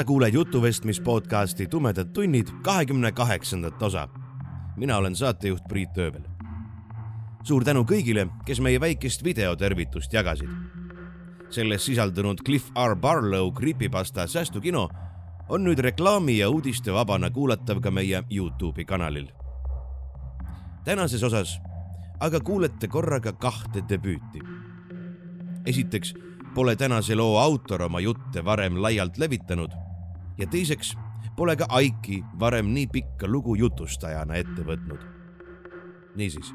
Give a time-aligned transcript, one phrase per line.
[0.00, 4.08] sa kuuled jutuvestmis podcasti Tumedad tunnid kahekümne kaheksandat osa.
[4.76, 6.22] mina olen saatejuht Priit Ööbel.
[7.42, 10.48] suur tänu kõigile, kes meie väikest videotervitust jagasid.
[11.50, 14.88] selles sisaldunud Cliff R Barlow Creepypasta säästukino
[15.48, 19.28] on nüüd reklaami ja uudistevabana kuulatav ka meie Youtube'i kanalil.
[20.84, 21.60] tänases osas
[22.20, 24.40] aga kuulete korraga kahte debüüti.
[25.66, 26.14] esiteks
[26.54, 29.89] pole tänase loo autor oma jutte varem laialt levitanud
[30.40, 30.94] ja teiseks
[31.36, 35.00] pole ka Aiki varem nii pikka lugu jutustajana ette võtnud.
[36.16, 36.52] niisiis,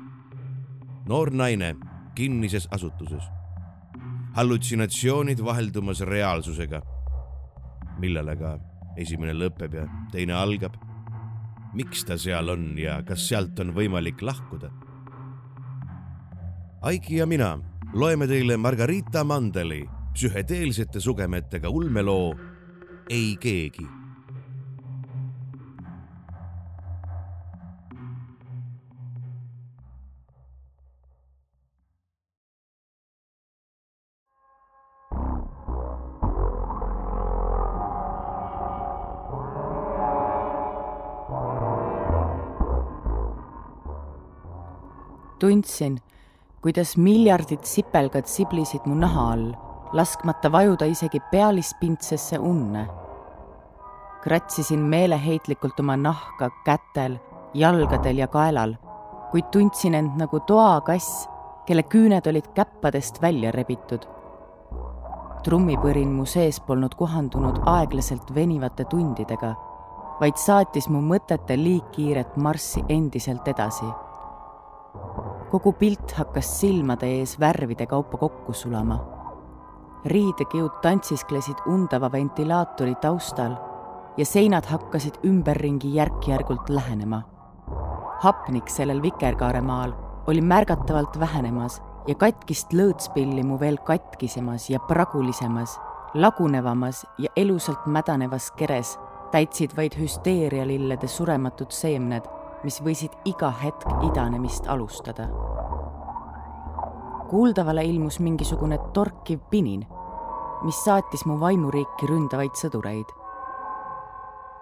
[1.07, 1.75] noor naine
[2.15, 3.23] kinnises asutuses,
[4.35, 6.81] hallutsinatsioonid vaheldumas reaalsusega,
[7.99, 8.57] millal aga
[8.97, 10.75] esimene lõpeb ja teine algab.
[11.75, 14.69] miks ta seal on ja kas sealt on võimalik lahkuda?
[16.81, 17.57] Aiki ja mina
[17.93, 19.81] loeme teile Margarita Mandeli
[20.13, 22.35] psühhedeelsete sugemetega ulmeloo
[23.09, 23.87] Ei keegi.
[45.39, 45.97] tundsin
[46.61, 49.51] kuidas miljardid sipelgad siblisid mu naha all,
[49.95, 52.87] laskmata vajuda isegi pealispindsesse unne.
[54.23, 57.17] kratsisin meeleheitlikult oma nahka kätel,
[57.53, 58.73] jalgadel ja kaelal,
[59.31, 61.29] kuid tundsin end nagu toakass,
[61.65, 64.07] kelle küüned olid käppadest välja rebitud.
[65.43, 69.53] trummipõrin mu sees polnud kohandunud aeglaselt venivate tundidega,
[70.19, 73.85] vaid saatis mu mõtete liigkiiret marssi endiselt edasi
[75.51, 79.14] kogu pilt hakkas silmade ees värvide kaupa kokku sulama.
[80.05, 83.55] Riidekiud tantsisklesid undava ventilaatori taustal
[84.17, 87.21] ja seinad hakkasid ümberringi järk-järgult lähenema.
[88.21, 89.93] hapnik sellel vikerkaaremaal
[90.27, 95.79] oli märgatavalt vähenemas ja katkist lõõtspilli mu veel katkisemas ja pragulisemas,
[96.13, 98.99] lagunevamas ja elusalt mädanevas keres
[99.31, 102.23] täitsid vaid hüsteerialillede surematud seemned
[102.65, 105.29] mis võisid iga hetk idanemist alustada.
[107.29, 109.85] kuuldavale ilmus mingisugune torkiv pinin,
[110.65, 113.11] mis saatis mu vaimuriiki ründavaid sõdureid.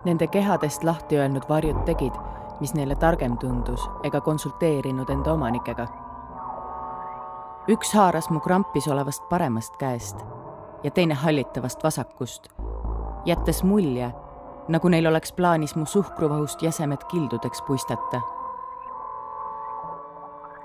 [0.04, 2.14] Nende kehadest lahti öelnud varjud tegid,
[2.60, 5.88] mis neile targem tundus, ega konsulteerinud enda omanikega.
[7.68, 10.20] üks haaras mu krampis olevast paremast käest
[10.84, 12.50] ja teine hallitavast vasakust,
[13.26, 14.12] jättes mulje
[14.68, 18.22] nagu neil oleks plaanis mu suhkruvahust jäsemed kildudeks puistata.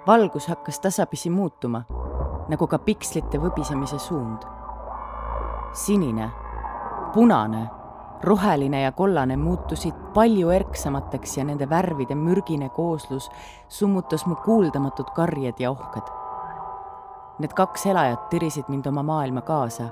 [0.07, 1.83] valgus hakkas tasapisi muutuma,
[2.49, 4.58] nagu ka pikslite võbisemise suund.
[5.73, 6.31] Sinine,
[7.15, 7.69] punane,
[8.23, 13.31] roheline ja kollane muutusid palju erksamateks ja nende värvide mürgine kooslus
[13.69, 16.15] summutas mu kuuldamatud karjed ja ohked.
[17.39, 19.91] Need kaks elajat tirisid mind oma maailma kaasa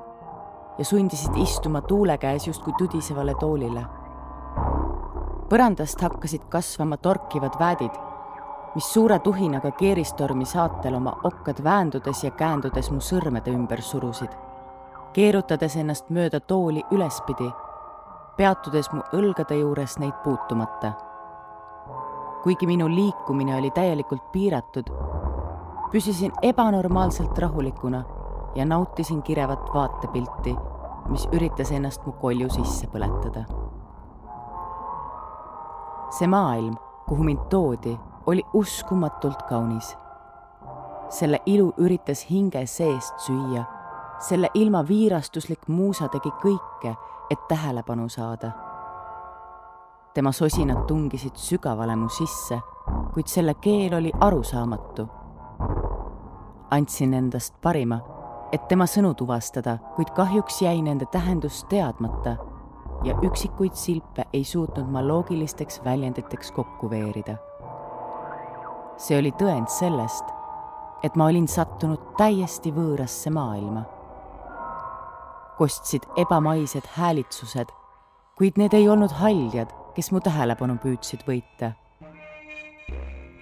[0.78, 3.86] ja sundisid istuma tuule käes justkui tudisevale toolile.
[5.48, 7.92] põrandast hakkasid kasvama torkivad väädid,
[8.74, 14.32] mis suure tuhinaga keeristormi saatel oma okkad väändudes ja käändudes mu sõrmede ümber surusid,
[15.16, 17.46] keerutades ennast mööda tooli ülespidi,
[18.36, 20.92] peatudes mu õlgade juures neid puutumata.
[22.42, 24.90] kuigi minu liikumine oli täielikult piiratud,
[25.92, 28.04] püsisin ebanormaalselt rahulikuna
[28.54, 30.54] ja nautisin kirevat vaatepilti,
[31.08, 33.44] mis üritas ennast mu kolju sisse põletada.
[36.10, 36.76] see maailm,
[37.08, 39.96] kuhu mind toodi, oli uskumatult kaunis.
[41.08, 43.75] selle ilu üritas hinge seest süüa,
[44.18, 46.96] selle ilma viirastuslik muusa tegi kõike,
[47.30, 48.52] et tähelepanu saada.
[50.14, 52.60] tema sosinad tungisid sügavale mu sisse,
[53.14, 55.08] kuid selle keel oli arusaamatu.
[56.70, 58.00] andsin endast parima
[58.52, 62.36] et tema sõnu tuvastada, kuid kahjuks jäi nende tähendus teadmata
[63.04, 67.36] ja üksikuid silpe ei suutnud ma loogilisteks väljenditeks kokku veerida.
[68.96, 70.24] see oli tõend sellest,
[71.04, 73.82] et ma olin sattunud täiesti võõrasse maailma.
[75.58, 77.72] Kostsid ebamaised häälitsused
[78.36, 81.72] kuid need ei olnud haljad, kes mu tähelepanu püüdsid võita.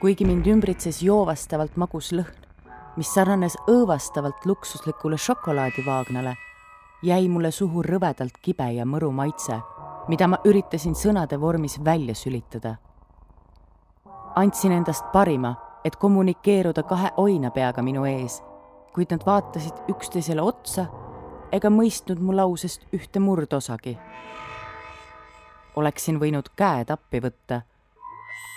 [0.01, 2.47] kuigi mind ümbritses joovastavalt magus lõhn,
[2.97, 6.37] mis sarnanes õõvastavalt luksuslikule šokolaadivaagnale,
[7.03, 9.59] jäi mulle suhu rõvedalt kibe ja mõru maitse,
[10.09, 12.77] mida ma üritasin sõnade vormis välja sülitada.
[14.37, 18.43] andsin endast parima, et kommunikeeruda kahe oinapeaga minu ees,
[18.95, 20.87] kuid nad vaatasid üksteisele otsa
[21.55, 23.95] ega mõistnud mu lausest ühte murdosagi.
[25.77, 27.61] oleksin võinud käed appi võtta,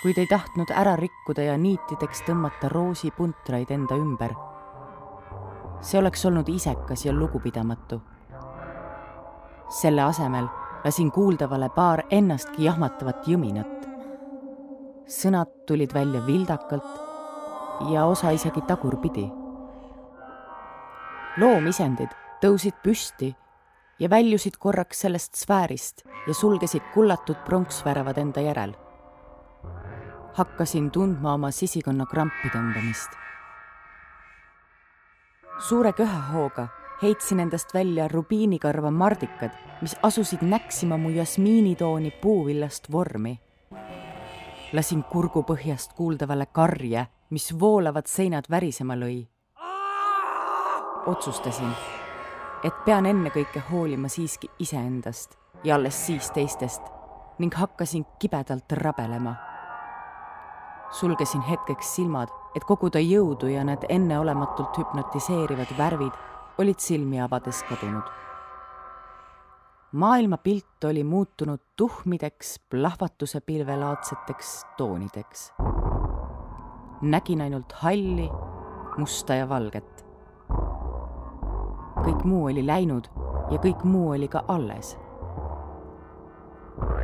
[0.02, 4.34] kuid ei tahtnud ära rikkuda ja niitideks tõmmata roosipuntraid enda ümber.
[5.82, 8.02] see oleks olnud isekas ja lugupidamatu.
[9.70, 10.48] selle asemel
[10.86, 13.88] lasin kuuldavale paar ennastki jahmatavat jõminat.
[15.06, 17.02] sõnad tulid välja vildakalt
[17.92, 19.32] ja osa isegi tagurpidi.
[21.38, 23.36] loomisendid tõusid püsti
[24.00, 28.76] ja väljusid korraks sellest sfäärist ja sulgesid kullatud pronksväravad enda järel.
[30.34, 33.10] hakkasin tundma oma sisikonna krampi tõmbamist.
[35.60, 36.68] suure köhahooga
[37.02, 39.52] heitsin endast välja rubiinikarva mardikad,
[39.82, 43.40] mis asusid näksima mu jasmiinitooni puuvillast vormi.
[44.74, 49.28] lasin kurgupõhjast kuuldavale karje, mis voolavad seinad värisema lõi.
[51.06, 51.74] otsustasin
[52.64, 56.82] et pean ennekõike hoolima siiski iseendast ja alles siis teistest
[57.40, 59.36] ning hakkasin kibedalt rabelema.
[60.92, 66.14] sulgesin hetkeks silmad, et koguda jõudu ja need enneolematult hüpnotiseerivad värvid
[66.58, 68.10] olid silmi avades kadunud.
[69.92, 75.54] maailmapilt oli muutunud tuhmideks plahvatuse pilvelaadseteks toonideks.
[77.02, 78.30] nägin ainult halli,
[78.98, 80.07] musta ja valget
[82.08, 83.08] kõik muu oli läinud
[83.52, 84.96] ja kõik muu oli ka alles.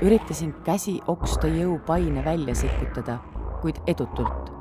[0.01, 3.17] üritasin käsi oksta jõupaine välja sikutada,
[3.61, 4.51] kuid edutult.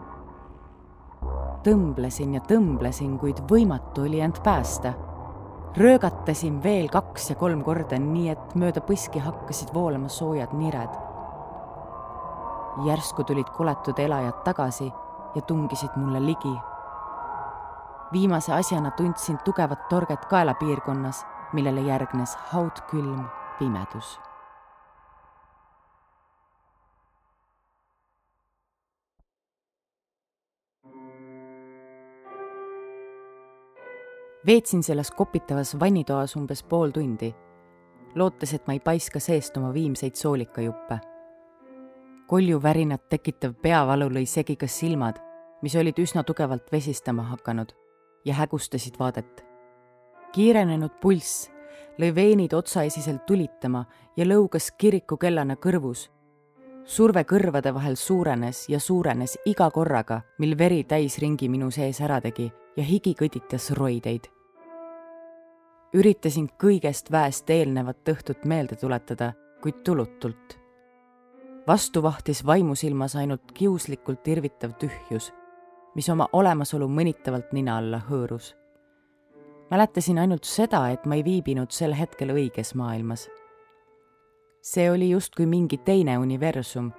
[1.63, 4.95] tõmblesin ja tõmblesin, kuid võimatu oli end päästa.
[5.77, 10.99] röögatasin veel kaks ja kolm korda, nii et mööda põski hakkasid voolama soojad nired.
[12.87, 14.93] järsku tulid koletud elajad tagasi
[15.35, 16.72] ja tungisid mulle ligi
[18.13, 23.25] viimase asjana tundsin tugevat torget kaelapiirkonnas, millele järgnes haudkülm
[23.59, 24.21] pimedus.
[34.47, 37.35] veetsin selles kopitavas vannitoas umbes pool tundi,
[38.15, 40.99] lootes, et ma ei paiska seest oma viimseid soolikajuppe.
[42.27, 45.21] koljuvärinat tekitav peavalu lõi segi ka silmad,
[45.63, 47.82] mis olid üsna tugevalt vesistama hakanud
[48.25, 49.45] ja hägustasid vaadet.
[50.33, 51.51] kiirenenud pulss
[51.99, 53.85] lõi veenid otsaesiselt tulitama
[54.17, 56.11] ja lõugas kirikukellana kõrvus.
[56.85, 62.53] surve kõrvade vahel suurenes ja suurenes iga korraga, mil veri täisringi minu sees ära tegi
[62.77, 64.29] ja higi kõditas roideid.
[65.95, 69.33] üritasin kõigest väest eelnevat õhtut meelde tuletada,
[69.63, 70.59] kuid tulutult.
[71.67, 75.33] vastu vahtis vaimusilmas ainult kiuslikult irvitav tühjus
[75.95, 78.57] mis oma olemasolu mõnitavalt nina alla hõõrus.
[79.71, 83.31] mäletasin ainult seda, et ma ei viibinud sel hetkel õiges maailmas.
[84.63, 86.93] see oli justkui mingi teine universum.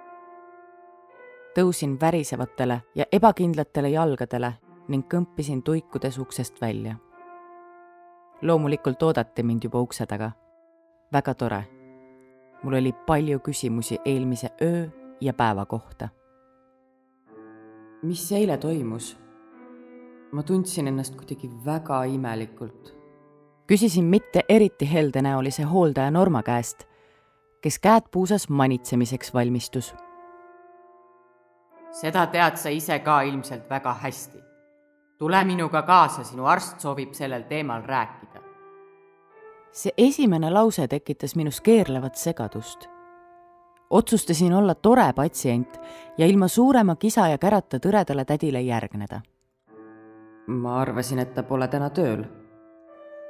[1.55, 4.53] tõusin värisevatele ja ebakindlatele jalgadele
[4.87, 6.95] ning kõmpisin tuikudes uksest välja.
[8.41, 10.31] loomulikult oodati mind juba ukse taga.
[11.13, 11.63] väga tore.
[12.63, 14.87] mul oli palju küsimusi eelmise öö
[15.21, 16.09] ja päeva kohta
[18.03, 19.17] mis eile toimus?
[20.31, 22.95] ma tundsin ennast kuidagi väga imelikult.
[23.67, 26.83] küsisin mitte eriti heldenäolise hooldaja Norma käest,
[27.61, 29.95] kes käed puusas manitsemiseks valmistus.
[31.91, 34.39] seda tead sa ise ka ilmselt väga hästi.
[35.17, 38.41] tule minuga kaasa, sinu arst soovib sellel teemal rääkida.
[39.71, 42.92] see esimene lause tekitas minus keerlevat segadust
[43.93, 45.81] otsustasin olla tore patsient
[46.17, 49.21] ja ilma suurema kisa ja kärata tõredale tädile järgneda.
[50.47, 52.23] ma arvasin, et ta pole täna tööl.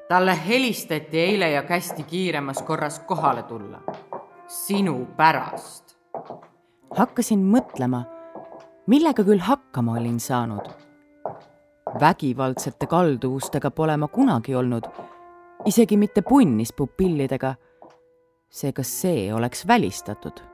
[0.09, 3.81] talle helistati eile ja kästi kiiremas korras kohale tulla.
[4.47, 5.97] sinu pärast.
[6.97, 8.03] hakkasin mõtlema,
[8.87, 10.69] millega küll hakkama olin saanud.
[11.99, 14.87] vägivaldsete kalduvustega pole ma kunagi olnud,
[15.65, 17.55] isegi mitte punnis pupillidega
[18.49, 20.52] seega see oleks välistatud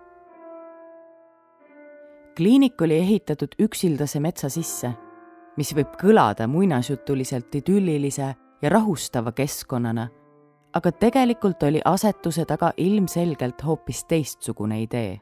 [2.40, 4.94] kliinik oli ehitatud üksildase metsa sisse,
[5.60, 8.28] mis võib kõlada muinasjutuliselt idüllilise
[8.62, 10.06] ja rahustava keskkonnana,
[10.74, 15.20] aga tegelikult oli asetuse taga ilmselgelt hoopis teistsugune idee.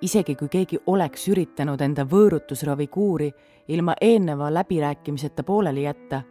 [0.00, 3.30] isegi kui keegi oleks üritanud enda võõrutusravikuuri
[3.68, 6.22] ilma eelneva läbirääkimiseta pooleli jätta,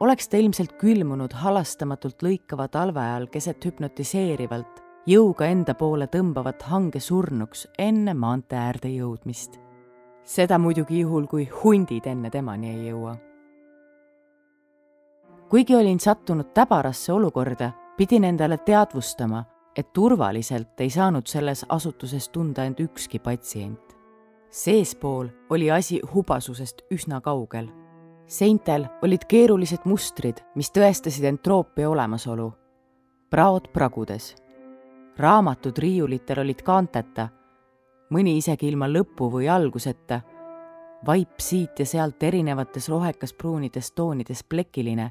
[0.00, 7.00] oleks ta ilmselt külmunud halastamatult lõikava talve ajal keset hüpnotiseerivalt, jõuga enda poole tõmbavat hange
[7.00, 9.60] surnuks enne maantee äärde jõudmist.
[10.24, 13.16] seda muidugi juhul, kui hundid enne temani ei jõua
[15.54, 19.44] kuigi olin sattunud täbarasse olukorda, pidin endale teadvustama,
[19.76, 23.94] et turvaliselt ei saanud selles asutuses tunda end ükski patsient.
[24.50, 27.68] seespool oli asi hubasusest üsna kaugel.
[28.26, 32.52] seintel olid keerulised mustrid, mis tõestasid entroopia olemasolu.
[33.30, 34.34] praod pragudes.
[35.18, 37.28] Raamatud riiulitel olid kaanteta,
[38.10, 40.20] mõni isegi ilma lõpu või alguseta
[41.06, 45.10] vaip siit ja sealt erinevates rohekas-pruunides toonides plekiline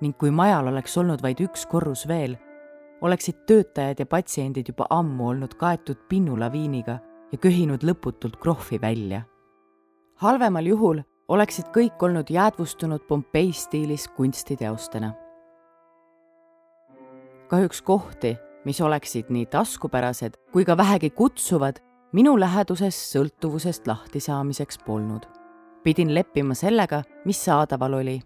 [0.00, 2.36] ning kui majal oleks olnud vaid üks korrus veel,
[3.02, 6.98] oleksid töötajad ja patsiendid juba ammu olnud kaetud pinnulaviiniga
[7.32, 9.22] ja köhinud lõputult krohvi välja.
[10.16, 15.12] halvemal juhul oleksid kõik olnud jäädvustunud Pompei stiilis kunstiteostena.
[17.48, 21.78] kahjuks kohti, mis oleksid nii taskupärased kui ka vähegi kutsuvad,
[22.12, 25.26] minu läheduses sõltuvusest lahtisaamiseks polnud.
[25.82, 28.20] pidin leppima sellega, mis saadaval oli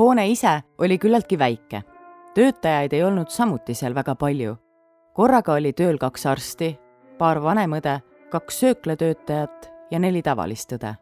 [0.00, 1.82] hoone ise oli küllaltki väike.
[2.34, 4.56] töötajaid ei olnud samuti seal väga palju.
[5.14, 6.78] korraga oli tööl kaks arsti,
[7.18, 10.94] paar vanemõde, kaks sööklatöötajat ja neli tavalist õde.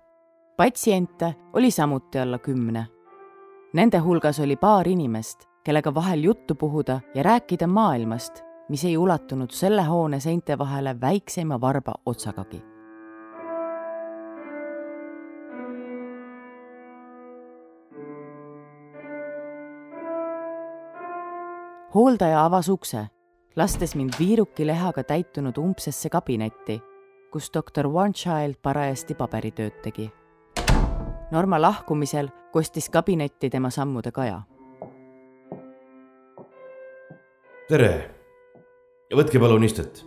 [0.57, 2.87] patsiente oli samuti alla kümne.
[3.73, 9.51] Nende hulgas oli paar inimest, kellega vahel juttu puhuda ja rääkida maailmast, mis ei ulatunud
[9.53, 12.63] selle hoone seinte vahele väikseima varba otsagagi
[21.95, 23.07] hooldaja avas ukse,
[23.57, 26.81] lastes mind viirukilehaga täitunud umbsesse kabinetti,
[27.33, 30.11] kus doktor Onechild parajasti paberitööd tegi.
[31.31, 34.43] Norma lahkumisel kostis kabinetti tema sammude kaja.
[37.69, 37.93] Tere,
[39.13, 40.01] võtke palun istet.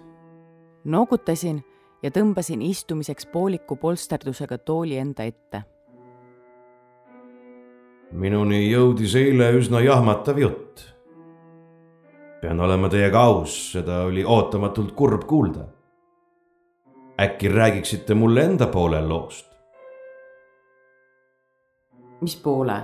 [0.84, 1.60] noogutasin
[2.02, 5.62] ja tõmbasin istumiseks pooliku polsterdusega tooli enda ette.
[8.12, 10.88] minuni jõudis eile üsna jahmatav jutt
[12.42, 15.68] pean olema teiega aus, seda oli ootamatult kurb kuulda.
[17.22, 19.52] äkki räägiksite mulle enda poole loost?
[22.22, 22.82] mis poole?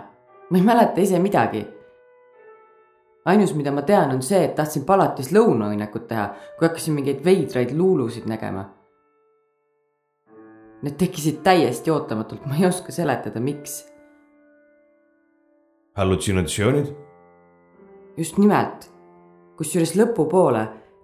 [0.50, 1.77] ma ei mäleta ise midagi.
[3.28, 7.74] Ainus, mida ma tean, on see, et tahtsin palatis lõunaõnnekut teha, kui hakkasin mingeid veidraid
[7.76, 8.64] luulusid nägema.
[10.86, 13.82] Need tekkisid täiesti ootamatult, ma ei oska seletada, miks.
[15.98, 16.94] hallutsinatsioonid?
[18.18, 18.88] just nimelt
[19.58, 20.62] kusjuures lõpupoole,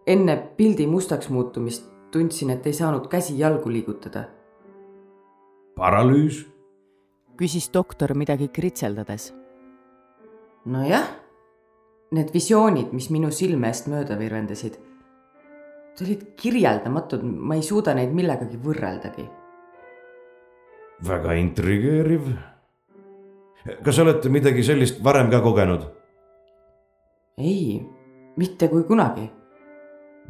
[0.08, 4.28] enne pildi mustaks muutumist, tundsin, et ei saanud käsi-jalgu liigutada.
[5.76, 6.46] paralüüs?
[7.38, 9.34] küsis doktor midagi kritseldades.
[10.66, 11.23] nojah,
[12.14, 14.78] need visioonid, mis minu silme eest mööda virvendasid,
[16.04, 19.30] olid kirjeldamatud, ma ei suuda neid millegagi võrreldagi.
[21.04, 22.28] väga intrigeeriv.
[23.84, 25.84] kas olete midagi sellist varem ka kogenud?
[27.38, 27.82] ei
[28.38, 29.30] mitte kui kunagi.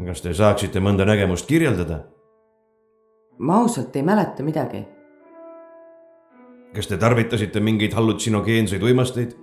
[0.06, 2.04] kas te saaksite mõnda nägemust kirjeldada?
[3.38, 4.86] ma ausalt ei mäleta midagi.
[6.74, 9.36] kas te tarvitasite mingeid hallutsinogeenseid uimasteid?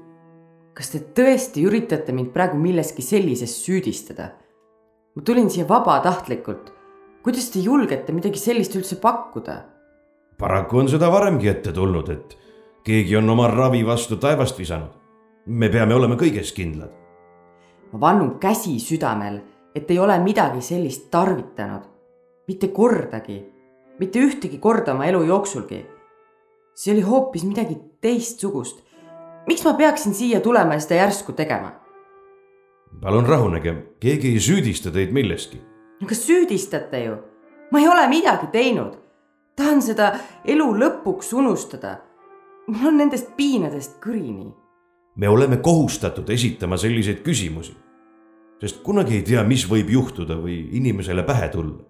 [0.80, 4.30] Kas te tõesti üritate mind praegu milleski sellises süüdistada?
[5.14, 6.72] ma tulin siia vabatahtlikult.
[7.22, 9.58] kuidas te julgete midagi sellist üldse pakkuda?
[10.38, 12.38] paraku on seda varemgi ette tulnud, et
[12.84, 14.96] keegi on oma ravi vastu taevast visanud.
[15.46, 16.96] me peame olema kõiges kindlad
[17.92, 19.40] ma vannun käsi südamel,
[19.74, 21.82] et ei ole midagi sellist tarvitanud.
[22.48, 23.44] mitte kordagi,
[23.98, 25.86] mitte ühtegi korda oma elu jooksulgi.
[26.74, 28.82] see oli hoopis midagi teistsugust.
[29.50, 31.74] Miks ma peaksin siia tulema ja seda järsku tegema?
[33.00, 35.60] palun rahunege, keegi ei süüdista teid milleski.
[36.02, 37.18] aga süüdistate ju.
[37.72, 38.96] ma ei ole midagi teinud.
[39.56, 40.14] tahan seda
[40.44, 41.98] elu lõpuks unustada.
[42.66, 44.52] mul on nendest piinadest kõrini
[45.20, 47.74] me oleme kohustatud esitama selliseid küsimusi.
[48.60, 51.84] sest kunagi ei tea, mis võib juhtuda või inimesele pähe tulla.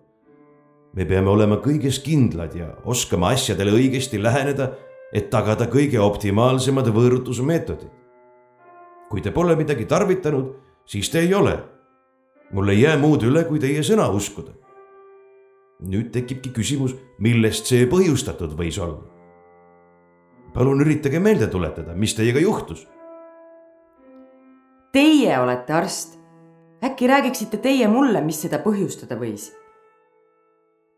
[0.94, 4.72] me peame olema kõiges kindlad ja oskama asjadele õigesti läheneda,
[5.12, 7.90] et tagada kõige optimaalsemad võõrutusmeetodid.
[9.10, 10.54] kui te pole midagi tarvitanud,
[10.86, 11.58] siis te ei ole.
[12.52, 14.52] mul ei jää muud üle, kui teie sõna uskuda.
[15.80, 19.10] nüüd tekibki küsimus, millest see põhjustatud võis olla
[20.54, 22.86] palun üritage meelde tuletada, mis teiega juhtus
[24.92, 26.18] Teie olete arst.
[26.82, 29.52] äkki räägiksite teie mulle, mis seda põhjustada võis?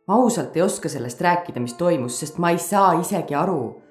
[0.08, 3.81] ma ausalt ei oska sellest rääkida, mis toimus, sest ma ei saa isegi aru.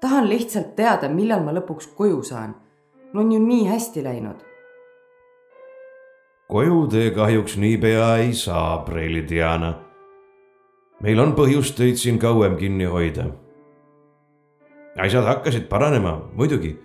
[0.00, 2.54] Tahan lihtsalt teada, millal ma lõpuks koju saan.
[3.12, 4.36] mul on ju nii hästi läinud.
[6.48, 9.74] koju te kahjuks niipea ei saa, Preili Diana.
[11.02, 13.24] meil on põhjust teid siin kauem kinni hoida.
[14.98, 16.78] asjad hakkasid paranema, muidugi.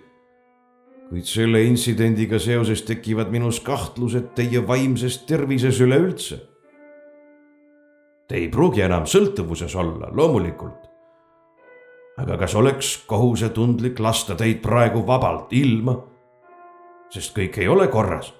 [1.08, 6.56] kuid selle intsidendiga seoses tekivad minus kahtlused teie vaimses tervises üleüldse
[8.26, 10.85] Te ei pruugi enam sõltuvuses olla, loomulikult.
[12.16, 15.96] Aga kas oleks kohusetundlik lasta teid praegu vabalt ilma?
[17.12, 18.32] sest kõik ei ole korras.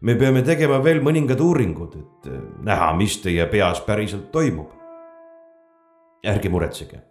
[0.00, 4.70] me peame tegema veel mõningad uuringud, et eh, näha, mis teie peas päriselt toimub.
[6.24, 7.02] ärge muretsege,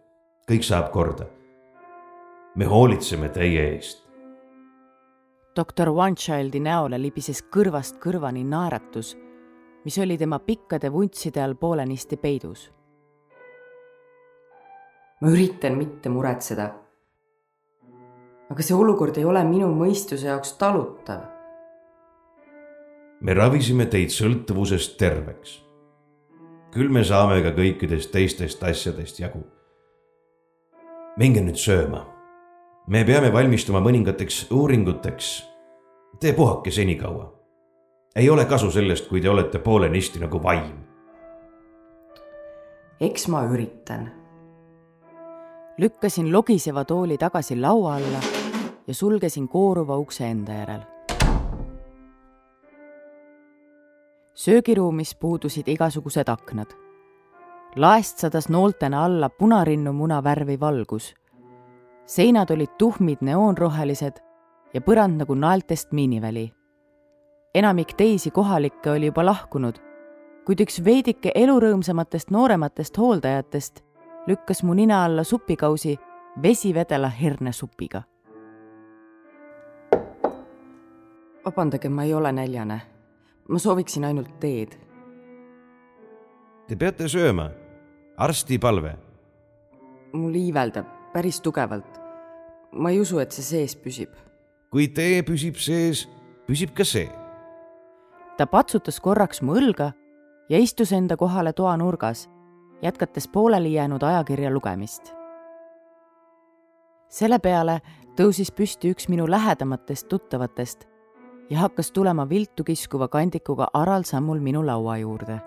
[0.49, 1.25] kõik saab korda.
[2.55, 4.03] me hoolitseme teie eest
[5.55, 9.15] doktor Onechildi näole libises kõrvast kõrvani naeratus
[9.85, 12.74] mis oli tema pikkade vuntside all poolenisti peidus.
[15.25, 16.65] Ma üritan mitte muretseda.
[18.49, 21.23] aga see olukord ei ole minu mõistuse jaoks talutav.
[23.21, 25.63] me ravisime teid sõltuvusest terveks.
[26.71, 29.41] küll me saame ka kõikidest teistest asjadest jagu.
[31.17, 32.05] minge nüüd sööma.
[32.87, 35.31] me peame valmistuma mõningateks uuringuteks.
[36.19, 37.31] Tee puhake senikaua
[38.15, 40.85] ei ole kasu sellest, kui te olete poolenisti nagu vaim.
[42.99, 44.24] eks ma üritan.
[45.77, 48.19] Lükkasin logiseva tooli tagasi laua alla
[48.87, 50.81] ja sulgesin kooruva ukse enda järel.
[54.33, 56.71] söögiruumis puudusid igasugused aknad.
[57.75, 61.15] laest sadas nooltena alla punarinnu muna värvi valgus.
[62.05, 64.19] seinad olid tuhmid neoonrohelised
[64.73, 66.51] ja põrand nagu naeltest miiniväli
[67.55, 69.77] enamik teisi kohalikke oli juba lahkunud,
[70.45, 73.84] kuid üks veidike elurõõmsamatest noorematest hooldajatest
[74.27, 75.97] lükkas mu nina alla supikausi
[76.41, 78.03] vesivedela hernesupiga.
[81.45, 82.81] vabandage, ma ei ole näljane.
[83.49, 84.77] ma sooviksin ainult teed.
[86.67, 87.51] Te peate sööma.
[88.17, 88.97] arsti palve.
[90.13, 92.01] mul iiveldab päris tugevalt.
[92.71, 94.09] ma ei usu, et see sees püsib.
[94.71, 96.07] kui tee püsib sees,
[96.47, 97.25] püsib ka see
[98.37, 99.91] ta patsutas korraks mu õlga
[100.49, 102.27] ja istus enda kohale toanurgas,
[102.81, 105.13] jätkates pooleli jäänud ajakirja lugemist.
[107.09, 107.81] selle peale
[108.19, 110.87] tõusis püsti üks minu lähedamatest tuttavatest
[111.49, 115.39] ja hakkas tulema viltu kiskuva kandikuga aral sammul minu laua juurde.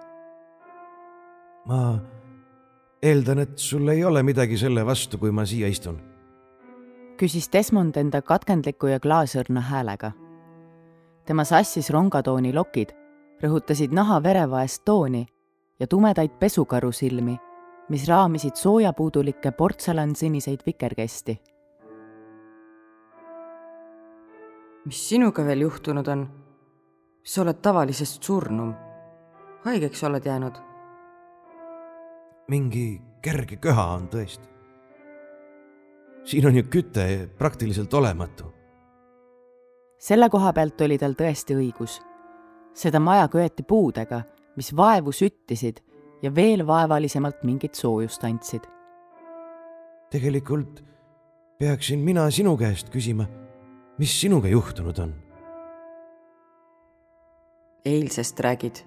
[1.64, 1.98] ma
[3.02, 6.00] eeldan, et sul ei ole midagi selle vastu, kui ma siia istun?
[7.18, 10.12] küsis Desmond enda katkendliku ja klaasõrna häälega
[11.26, 12.94] tema sassis rongatooni lokid
[13.42, 15.26] rõhutasid naha verevaest tooni
[15.80, 17.36] ja tumedaid pesukaru silmi,
[17.88, 21.38] mis raamisid soojapuudulikke portsellansiniseid vikerkesti.
[24.84, 26.28] mis sinuga veel juhtunud on?
[27.22, 28.74] sa oled tavalisest surnum.
[29.64, 30.58] haigeks oled jäänud?
[32.48, 34.48] mingi kerge köha on tõesti.
[36.24, 38.58] siin on ju küte praktiliselt olematu
[39.98, 42.00] selle koha pealt oli tal tõesti õigus.
[42.74, 44.22] seda maja köeti puudega,
[44.58, 45.78] mis vaevu süttisid
[46.22, 48.66] ja veel vaevalisemalt mingit soojust andsid.
[50.10, 50.82] tegelikult
[51.58, 53.28] peaksin mina sinu käest küsima,
[53.98, 55.14] mis sinuga juhtunud on?
[57.84, 58.84] eilsest räägid?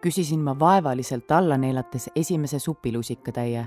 [0.00, 3.66] küsisin ma vaevaliselt alla neelates esimese supilusikatäie.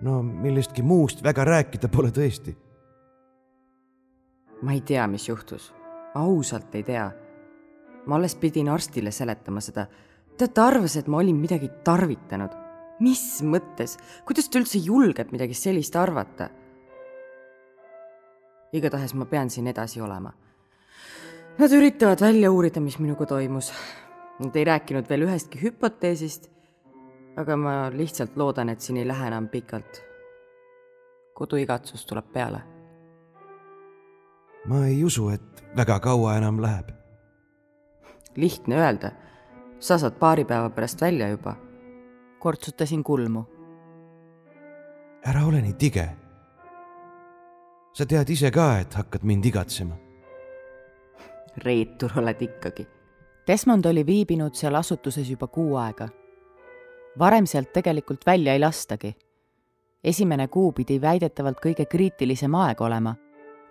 [0.00, 2.54] no millestki muust väga rääkida pole tõesti
[4.64, 5.74] ma ei tea, mis juhtus.
[6.14, 7.10] ausalt ei tea.
[8.06, 9.86] Ma alles pidin arstile seletama seda.
[10.38, 12.50] ta arvas, et ma olin midagi tarvitanud.
[13.00, 16.48] mis mõttes, kuidas ta üldse julgeb midagi sellist arvata?
[18.72, 20.32] igatahes ma pean siin edasi olema.
[21.58, 23.70] Nad üritavad välja uurida, mis minuga toimus.
[24.40, 26.50] Nad ei rääkinud veel ühestki hüpoteesist,
[27.38, 30.02] aga ma lihtsalt loodan, et siin ei lähe enam pikalt.
[31.34, 32.74] koduigatsus tuleb peale
[34.64, 37.03] ma ei usu, et väga kaua enam läheb.
[38.36, 39.10] Lihtne öelda.
[39.78, 41.56] sa saad paari päeva pärast välja juba.
[42.38, 43.44] kortsutasin kulmu.
[45.26, 46.08] ära ole nii tige.
[47.92, 49.96] sa tead ise ka, et hakkad mind igatsema.
[51.56, 52.86] reetur oled ikkagi.
[53.46, 56.08] Desmond oli viibinud seal asutuses juba kuu aega.
[57.18, 59.16] varem sealt tegelikult välja ei lastagi.
[60.04, 63.16] esimene kuu pidi väidetavalt kõige kriitilisem aeg olema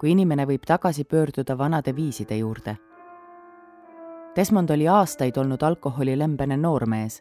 [0.04, 2.74] kui inimene võib tagasi pöörduda vanade viiside juurde.
[4.36, 7.20] Desmond oli aastaid olnud alkoholilembene noormees,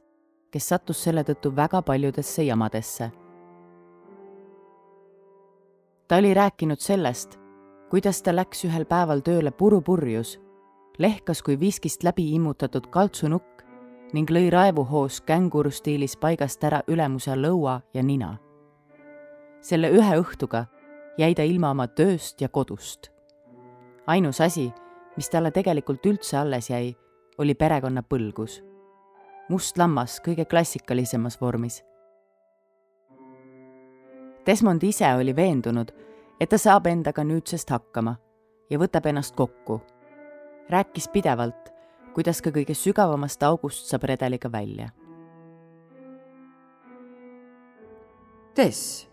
[0.51, 3.11] kes sattus selle tõttu väga paljudesse jamadesse.
[6.09, 7.39] ta oli rääkinud sellest,
[7.91, 10.41] kuidas ta läks ühel päeval tööle purupurjus,
[10.99, 13.63] lehkas kui viskist läbi immutatud kaltsunukk
[14.13, 18.39] ning lõi raevuhoos känguru stiilis paigast ära ülemuse lõua ja nina.
[19.61, 20.67] selle ühe õhtuga
[21.19, 23.11] jäi ta ilma oma tööst ja kodust.
[24.07, 24.73] ainus asi,
[25.17, 26.97] mis talle tegelikult üldse alles jäi,
[27.39, 28.63] oli perekonna põlgus.
[29.49, 31.83] must lammas kõige klassikalisemas vormis.
[34.47, 35.93] Desmond ise oli veendunud,
[36.41, 38.17] et ta saab endaga nüüdsest hakkama
[38.71, 39.81] ja võtab ennast kokku.
[40.71, 41.73] rääkis pidevalt,
[42.15, 44.89] kuidas ka kõige sügavamast august saab redeliga välja.
[48.55, 49.13] Tess,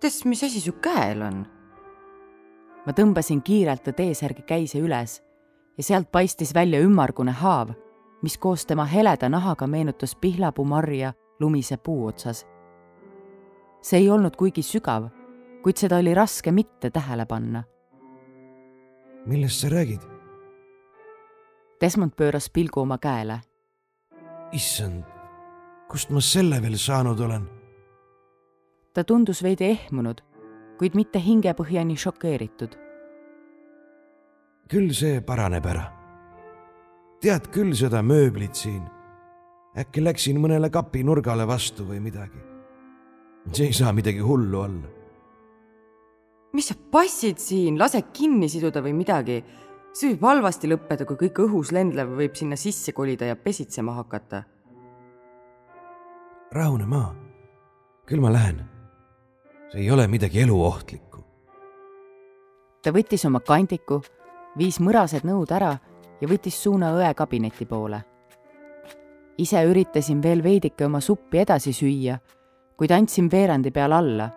[0.00, 1.42] Tess, mis asi su käel on?
[2.90, 5.20] Ma tõmbasin kiirelt T-särgi käise üles
[5.78, 7.68] ja sealt paistis välja ümmargune haav,
[8.22, 12.46] mis koos tema heleda nahaga meenutas pihlapuu marja lumise puu otsas.
[13.82, 15.06] see ei olnud kuigi sügav
[15.62, 17.62] kuid seda oli raske mitte tähele panna.
[19.26, 20.02] millest sa räägid?
[21.80, 23.40] Desmond pööras pilgu oma käele.
[24.52, 25.04] issand,
[25.88, 27.46] kust ma selle veel saanud olen?
[28.94, 30.20] ta tundus veidi ehmunud,
[30.80, 32.76] kuid mitte hingepõhjani šokeeritud.
[34.70, 35.90] küll see paraneb ära.
[37.20, 38.82] tead küll seda mööblit siin.
[39.76, 42.40] äkki läksin mõnele kapinurgale vastu või midagi.
[43.52, 45.00] see ei saa midagi hullu olla
[46.52, 49.44] mis sa passid siin, lase kinni siduda või midagi.
[49.92, 54.44] see võib halvasti lõppeda, kui kõik õhus lendlev võib sinna sisse kolida ja pesitsema hakata.
[56.52, 57.14] rahune maa,
[58.06, 58.79] küll ma lähen.
[59.72, 61.24] See ei ole midagi eluohtlikku.
[62.82, 64.00] ta võttis oma kandiku,
[64.58, 65.76] viis mõrased nõud ära
[66.20, 68.02] ja võttis suuna õe kabineti poole.
[69.38, 72.18] ise üritasin veel veidike oma suppi edasi süüa,
[72.76, 74.30] kuid andsin veerandi peal alla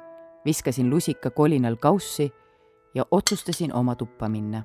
[0.45, 2.33] viskasin lusika kolinal kaussi
[2.95, 4.63] ja otsustasin oma tuppa minna.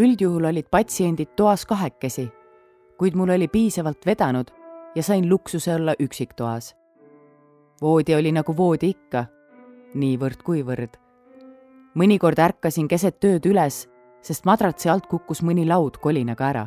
[0.00, 2.26] Üldjuhul olid patsiendid toas kahekesi,
[2.98, 4.50] kuid mul oli piisavalt vedanud
[4.94, 6.74] ja sain luksuse olla üksiktoas.
[7.82, 9.24] voodi oli nagu voodi ikka,
[9.94, 10.96] niivõrd-kuivõrd.
[11.94, 13.88] mõnikord ärkasin keset ööd üles
[14.22, 16.66] sest madratsi alt kukkus mõni laud kolinaga ära.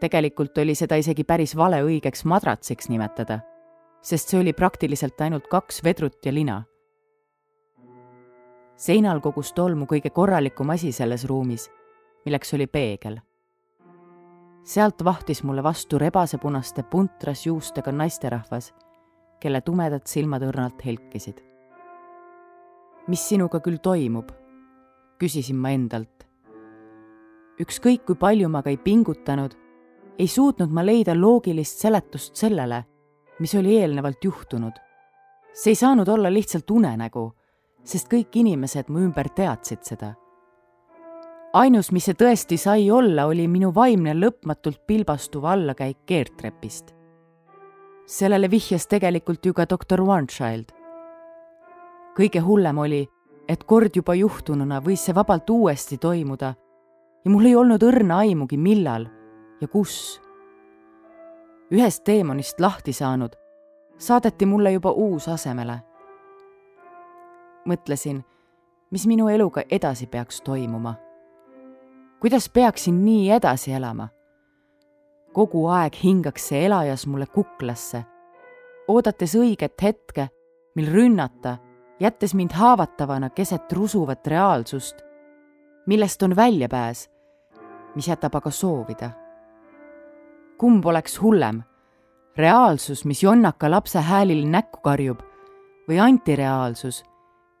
[0.00, 3.40] tegelikult oli seda isegi päris vale õigeks madratsiks nimetada,
[4.02, 6.62] sest see oli praktiliselt ainult kaks vedrut ja lina.
[8.76, 11.70] seinal kogus tolmu kõige korralikum asi selles ruumis,
[12.26, 13.20] milleks oli peegel.
[14.64, 18.74] sealt vahtis mulle vastu rebasepunaste puntras juustega naisterahvas,
[19.40, 21.40] kelle tumedad silmad õrnalt helkisid.
[23.06, 24.30] mis sinuga küll toimub?
[25.18, 26.16] küsisin ma endalt
[27.60, 29.54] ükskõik kui palju ma ka ei pingutanud,
[30.18, 32.82] ei suutnud ma leida loogilist seletust sellele,
[33.40, 34.72] mis oli eelnevalt juhtunud.
[35.54, 37.32] see ei saanud olla lihtsalt unenägu,
[37.84, 40.14] sest kõik inimesed mu ümber teadsid seda.
[41.56, 46.94] Ainus, mis see tõesti sai olla, oli minu vaimne lõpmatult pilbastuv allakäik keertrepist.
[48.06, 50.72] sellele vihjas tegelikult ju ka doktor Onechild.
[52.16, 53.08] kõige hullem oli,
[53.48, 56.54] et kord juba juhtununa võis see vabalt uuesti toimuda
[57.24, 59.06] ja mul ei olnud õrna aimugi, millal
[59.60, 60.20] ja kus.
[61.72, 63.32] ühest teemonist lahti saanud,
[63.98, 65.80] saadeti mulle juba uus asemele.
[67.66, 68.24] mõtlesin,
[68.90, 71.05] mis minu eluga edasi peaks toimuma.
[72.20, 74.08] Kuidas peaksin nii edasi elama?
[75.32, 78.04] kogu aeg hingaks see elajas mulle kuklasse,
[78.88, 80.28] oodates õiget hetke,
[80.74, 81.58] mil rünnata,
[82.00, 85.02] jättes mind haavatavana keset rusuvat reaalsust,
[85.86, 87.04] millest on väljapääs
[87.96, 89.10] mis jätab aga soovida.
[90.58, 91.62] kumb oleks hullem,
[92.36, 95.20] reaalsus, mis jonnaka lapse häälil näkku karjub
[95.88, 97.02] või antireaalsus,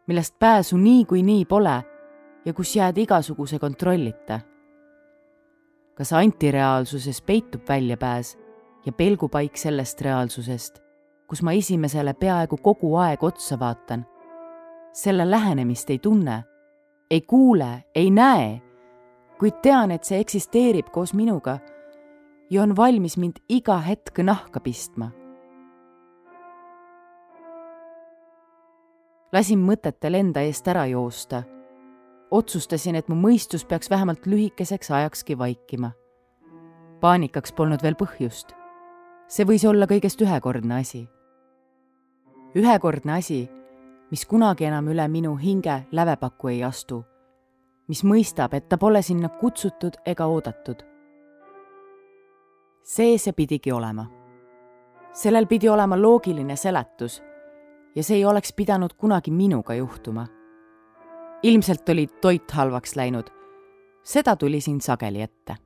[0.08, 1.82] millest pääsu niikuinii pole
[2.46, 4.40] ja kus jääd igasuguse kontrollita?
[5.96, 8.36] kas antireaalsuses peitub väljapääs
[8.86, 10.82] ja pelgupaik sellest reaalsusest,
[11.28, 14.04] kus ma esimesele peaaegu kogu aeg otsa vaatan,
[14.92, 16.44] selle lähenemist ei tunne,
[17.10, 18.66] ei kuule, ei näe
[19.38, 21.58] kuid tean, et see eksisteerib koos minuga
[22.50, 25.10] ja on valmis mind iga hetk nahka pistma.
[29.36, 31.42] lasin mõtetel enda eest ära joosta.
[32.30, 35.90] Otsustasin, et mu mõistus peaks vähemalt lühikeseks ajakski vaikima.
[37.00, 38.54] paanikaks polnud veel põhjust.
[39.28, 41.08] see võis olla kõigest ühekordne asi.
[42.54, 43.50] ühekordne asi,
[44.10, 47.04] mis kunagi enam üle minu hinge lävepakku ei astu,
[47.88, 50.82] mis mõistab, et ta pole sinna kutsutud ega oodatud.
[52.82, 54.06] see see pidigi olema.
[55.12, 57.22] sellel pidi olema loogiline seletus
[57.96, 60.26] ja see ei oleks pidanud kunagi minuga juhtuma.
[61.46, 63.26] Ilmselt oli toit halvaks läinud.
[64.02, 65.56] seda tuli siin sageli ette.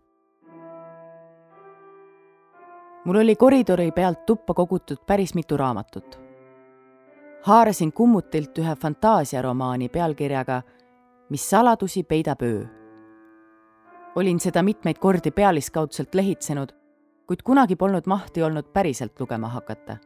[3.05, 6.21] mul oli koridori pealt tuppa kogutud päris mitu raamatut.
[7.43, 10.63] haarasin kummutilt ühe fantaasiaromaani pealkirjaga
[11.31, 12.65] Mis saladusi peidab öö.
[14.17, 16.69] olin seda mitmeid kordi pealiskaudselt lehitsenud,
[17.27, 19.97] kuid kunagi polnud mahti olnud päriselt lugema hakata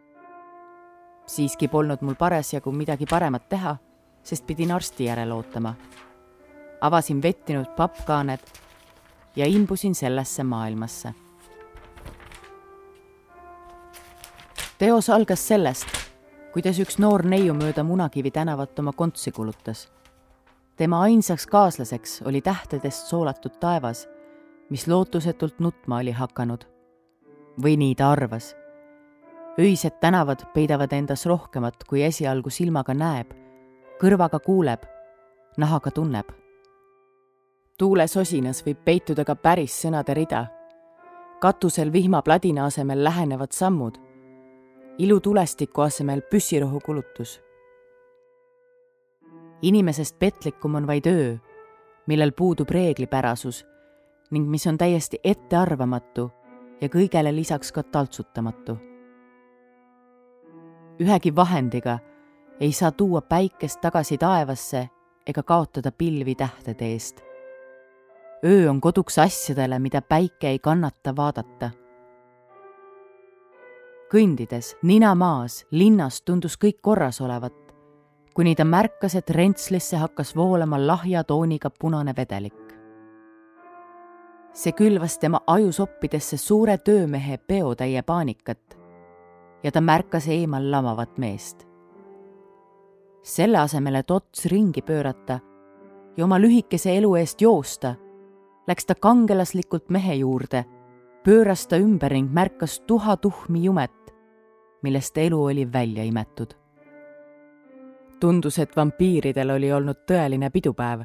[1.26, 3.76] siiski polnud mul parasjagu midagi paremat teha,
[4.24, 5.74] sest pidin arsti järele ootama.
[6.80, 8.40] avasin vettinud pappkaaned
[9.37, 11.14] ja imbusin sellesse maailmasse.
[14.78, 15.87] teos algas sellest,
[16.52, 19.92] kuidas üks noor neiu mööda Munakivi tänavat oma kontsi kulutas.
[20.76, 24.08] tema ainsaks kaaslaseks oli tähtedest soolatud taevas,
[24.70, 26.64] mis lootusetult nutma oli hakanud.
[27.62, 28.54] või nii ta arvas
[29.58, 33.30] öised tänavad peidavad endas rohkemat, kui esialgu silmaga näeb,
[34.00, 34.83] kõrvaga kuuleb,
[35.57, 36.26] nahaga tunneb.
[37.78, 40.46] tuulesosinas võib peituda ka päris sõnade rida.
[41.40, 43.98] katusel vihmapladina asemel lähenevad sammud,
[44.98, 47.40] ilutulestiku asemel püssirohu kulutus.
[49.62, 51.37] inimesest petlikum on vaid öö,
[52.07, 53.66] millel puudub reeglipärasus
[54.30, 56.30] ning mis on täiesti ettearvamatu
[56.80, 58.94] ja kõigele lisaks ka taltsutamatu
[61.00, 61.98] ühegi vahendiga
[62.60, 64.88] ei saa tuua päikest tagasi taevasse
[65.26, 67.20] ega kaotada pilvi tähtede eest.
[68.44, 71.70] öö on koduks asjadele, mida päike ei kannata vaadata.
[74.14, 77.74] kõndides, nina maas, linnas tundus kõik korras olevat,
[78.34, 82.74] kuni ta märkas, et rentslisse hakkas voolama lahja tooniga punane vedelik.
[84.52, 88.78] see külvas tema ajusoppidesse suure töömehe peotäie paanikat
[89.64, 91.73] ja ta märkas eemal lamavat meest.
[93.24, 95.40] Selle asemel, et ots ringi pöörata
[96.16, 97.94] ja oma lühikese elu eest joosta,
[98.68, 100.64] läks ta kangelaslikult mehe juurde,
[101.24, 104.12] pööras ta ümber ning märkas tuha tuhmi jumet,
[104.82, 106.54] millest elu oli välja imetud.
[108.20, 111.02] tundus, et vampiiridel oli olnud tõeline pidupäev,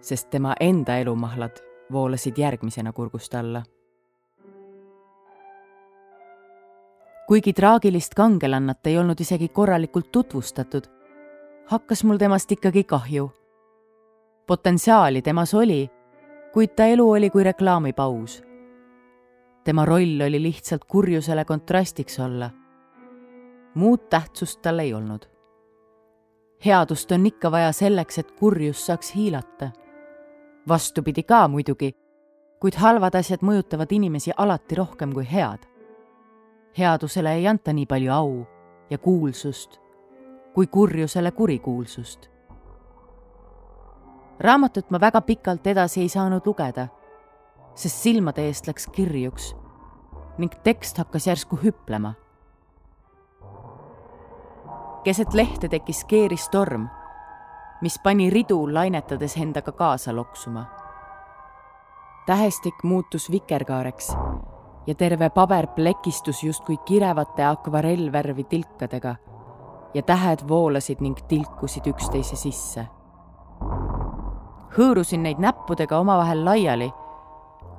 [0.00, 1.58] sest tema enda elumahlad
[1.92, 3.62] voolasid järgmisena kurgust alla
[7.28, 10.86] kuigi traagilist kangelannat ei olnud isegi korralikult tutvustatud,
[11.68, 13.30] hakkas mul temast ikkagi kahju.
[14.46, 15.90] potentsiaali temas oli,
[16.52, 18.42] kuid ta elu oli kui reklaamipaus.
[19.64, 22.50] tema roll oli lihtsalt kurjusele kontrastiks olla.
[23.74, 25.28] muud tähtsust tal ei olnud.
[26.64, 29.70] headust on ikka vaja selleks, et kurjus saaks hiilata.
[30.68, 31.92] vastupidi ka muidugi,
[32.60, 35.68] kuid halvad asjad mõjutavad inimesi alati rohkem kui head
[36.78, 38.46] headusele ei anta nii palju au
[38.90, 39.87] ja kuulsust
[40.58, 42.30] kui kurjusele kurikuulsust.
[44.40, 46.88] raamatut ma väga pikalt edasi ei saanud lugeda,
[47.74, 49.52] sest silmade eest läks kirjuks
[50.38, 52.14] ning tekst hakkas järsku hüplema.
[55.04, 56.88] keset lehte tekkis keeristorm,
[57.80, 60.66] mis pani ridu lainetades endaga kaasa loksuma.
[62.26, 64.10] tähestik muutus vikerkaareks
[64.86, 69.16] ja terve paber plekistus justkui kirevate akvarellvärvi tilkadega
[69.94, 72.86] ja tähed voolasid ning tilkusid üksteise sisse.
[74.78, 76.92] hõõrusin neid näppudega omavahel laiali,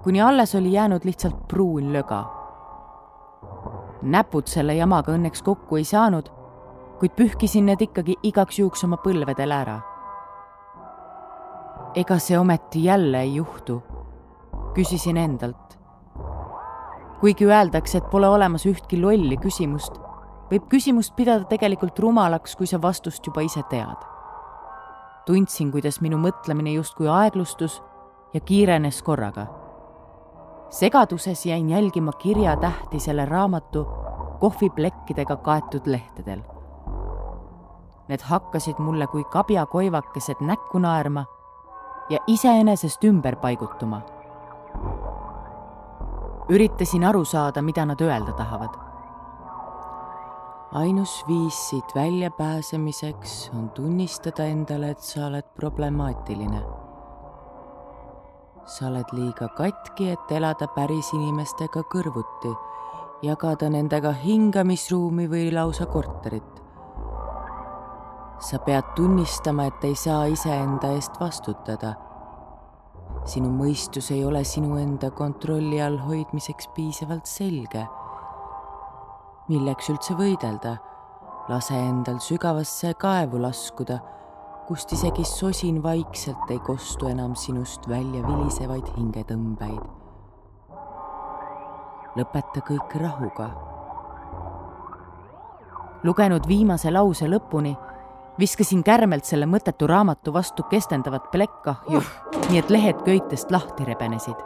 [0.04, 2.26] kuni alles oli jäänud lihtsalt pruun löga.
[4.02, 6.30] näpud selle jamaga õnneks kokku ei saanud,
[7.00, 9.80] kuid pühkisin need ikkagi igaks juhuks oma põlvedele ära.
[11.96, 13.84] ega see ometi jälle ei juhtu,
[14.74, 15.70] küsisin endalt
[17.20, 20.00] kuigi öeldakse, et pole olemas ühtki lolli küsimust,
[20.50, 24.08] võib küsimust pidada tegelikult rumalaks, kui sa vastust juba ise tead.
[25.26, 27.82] tundsin, kuidas minu mõtlemine justkui aeglustus
[28.34, 29.48] ja kiirenes korraga.
[30.70, 33.88] segaduses jäin jälgima kirjatähti selle raamatu
[34.40, 36.42] kohviplekkidega kaetud lehtedel.
[38.08, 41.26] Need hakkasid mulle kui kabjakoivakesed näkku naerma
[42.10, 44.02] ja iseenesest ümber paigutuma
[46.50, 48.89] üritasin aru saada, mida nad öelda tahavad.
[50.72, 56.62] Ainus viis siit väljapääsemiseks on tunnistada endale, et sa oled problemaatiline.
[58.66, 62.52] sa oled liiga katki, et elada päris inimestega kõrvuti,
[63.26, 66.62] jagada nendega hingamisruumi või lausa korterit.
[68.40, 71.96] sa pead tunnistama, et ei saa iseenda eest vastutada.
[73.26, 77.88] sinu mõistus ei ole sinu enda kontrolli all hoidmiseks piisavalt selge.
[79.50, 80.78] Milleks üldse võidelda?
[81.50, 83.98] lase endal sügavasse kaevu laskuda
[84.70, 89.80] kust isegi sosin vaikselt ei kostu enam sinust välja vilisevaid hingetõmbeid.
[92.20, 93.48] lõpeta kõik rahuga.
[96.04, 97.74] lugenud viimase lause lõpuni,
[98.40, 102.14] viskasin kärmelt selle mõttetu raamatu vastu kestendavat plekkahju uh.,
[102.50, 104.38] nii et lehed köitest lahti rebenesid.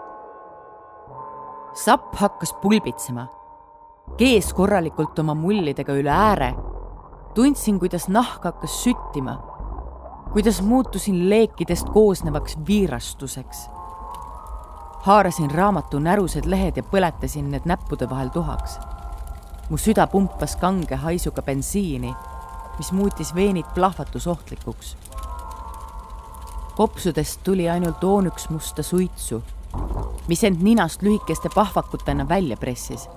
[1.74, 3.28] sapp hakkas pulbitsema,
[4.18, 6.54] kees korralikult oma mullidega üle ääre.
[7.36, 9.54] tundsin, kuidas nahk hakkas süttima
[10.34, 13.70] kuidas muutusin leekidest koosnevaks viirastuseks.
[15.02, 18.80] haarasin raamatu närused lehed ja põletasin need näppude vahel tuhaks.
[19.70, 22.16] mu süda pumpas kange haisuga bensiini,
[22.78, 24.98] mis muutis veenid plahvatusohtlikuks.
[26.76, 29.44] kopsudest tuli ainult oonüks musta suitsu,
[30.28, 33.10] mis end ninast lühikeste pahvakutena välja pressis.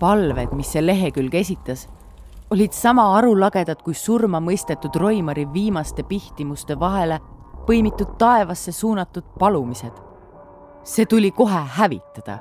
[0.00, 1.86] Palved, mis see lehekülg esitas
[2.50, 7.20] olid sama arulagedad kui surma mõistetud Roimari viimaste pihtimuste vahele
[7.66, 9.92] põimitud taevasse suunatud palumised.
[10.82, 12.38] see tuli kohe hävitada.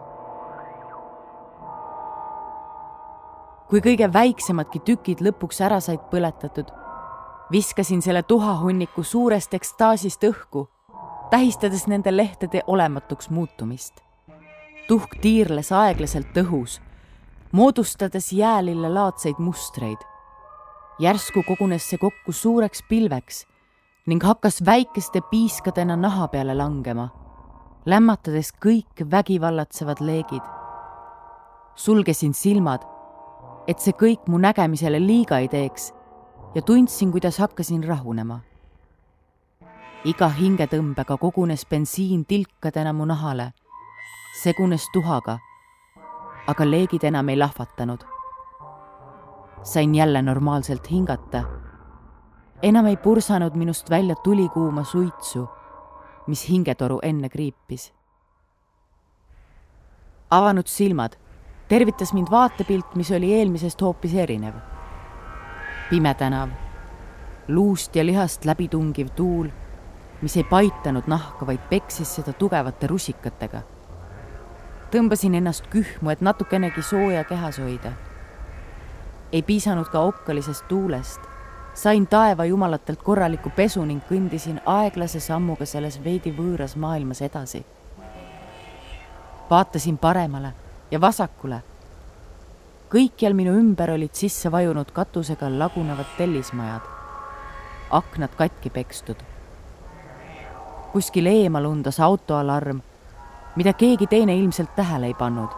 [3.70, 6.66] kui kõige väiksemadki tükid lõpuks ära said põletatud,
[7.52, 10.68] viskasin selle tuhahunniku suurest ekstaasist õhku,
[11.30, 14.02] tähistades nende lehtede olematuks muutumist.
[14.88, 16.82] tuhk tiirles aeglaselt õhus
[17.52, 19.98] moodustades jäälille laadseid mustreid.
[21.00, 23.48] järsku kogunes see kokku suureks pilveks
[24.06, 27.10] ning hakkas väikeste piiskadena naha peale langema,
[27.86, 30.42] lämmatades kõik vägivallatsevad leegid.
[31.76, 32.82] sulgesin silmad,
[33.68, 35.94] et see kõik mu nägemisele liiga ei teeks
[36.56, 38.40] ja tundsin, kuidas hakkasin rahunema.
[40.06, 43.54] iga hingetõmbega kogunes bensiin tilkadena mu nahale,
[44.44, 45.40] segunes tuhaga
[46.50, 48.04] aga leegid enam ei lahvatanud.
[49.64, 51.44] sain jälle normaalselt hingata.
[52.62, 55.50] enam ei pursanud minust välja tulikuuma suitsu,
[56.28, 57.94] mis hingetoru enne kriipis.
[60.32, 61.14] avanud silmad,
[61.68, 64.54] tervitas mind vaatepilt, mis oli eelmisest hoopis erinev.
[65.90, 66.50] pime tänav,
[67.48, 69.50] luust ja lihast läbitungiv tuul,
[70.22, 73.62] mis ei paitanud nahka, vaid peksis seda tugevate rusikatega
[74.92, 77.92] tõmbasin ennast kühmu, et natukenegi sooja kehas hoida.
[79.32, 81.22] ei piisanud ka okkalisest tuulest.
[81.74, 87.66] sain taevajumalatelt korraliku pesu ning kõndisin aeglase sammuga selles veidi võõras maailmas edasi.
[89.50, 90.54] vaatasin paremale
[90.92, 91.62] ja vasakule.
[92.90, 96.82] kõikjal minu ümber olid sisse vajunud katusega lagunevad tellismajad,
[97.92, 99.18] aknad katki pekstud.
[100.92, 102.82] kuskil eemal undas autoalarm
[103.60, 105.50] mida keegi teine ilmselt tähele ei pannud.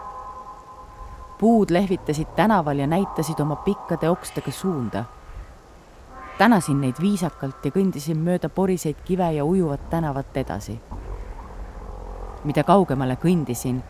[1.37, 5.03] puud lehvitasid tänaval ja näitasid oma pikkade okstega suunda.
[6.37, 10.81] tänasin neid viisakalt ja kõndisin mööda poriseid kive ja ujuvat tänavat edasi.
[12.43, 13.83] mida kaugemale kõndisin,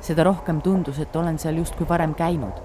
[0.00, 2.62] seda rohkem tundus, et olen seal justkui varem käinud.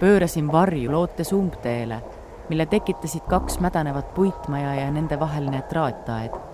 [0.00, 2.02] pöörasin varju, lootes umbteele,
[2.48, 6.49] mille tekitasid kaks mädanevat puitmaja ja nende vaheline traataed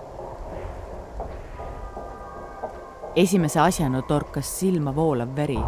[3.17, 5.59] esimese asjana torkas silma voolav veri,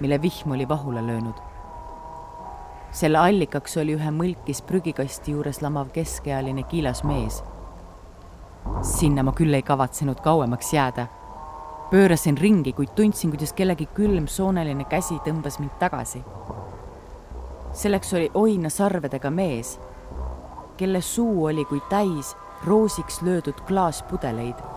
[0.00, 1.34] mille vihm oli vahule löönud.
[2.90, 7.44] selle allikaks oli ühe mõlkis prügikasti juures lamav keskealine kiilas mees.
[8.82, 11.06] sinna ma küll ei kavatsenud kauemaks jääda.
[11.90, 16.24] pöörasin ringi, kuid tundsin, kuidas kellegi külm sooneline käsi tõmbas mind tagasi.
[17.72, 19.80] selleks oli oinasarvedega mees,
[20.76, 24.73] kelle suu oli kui täis roosiks löödud klaaspudeleid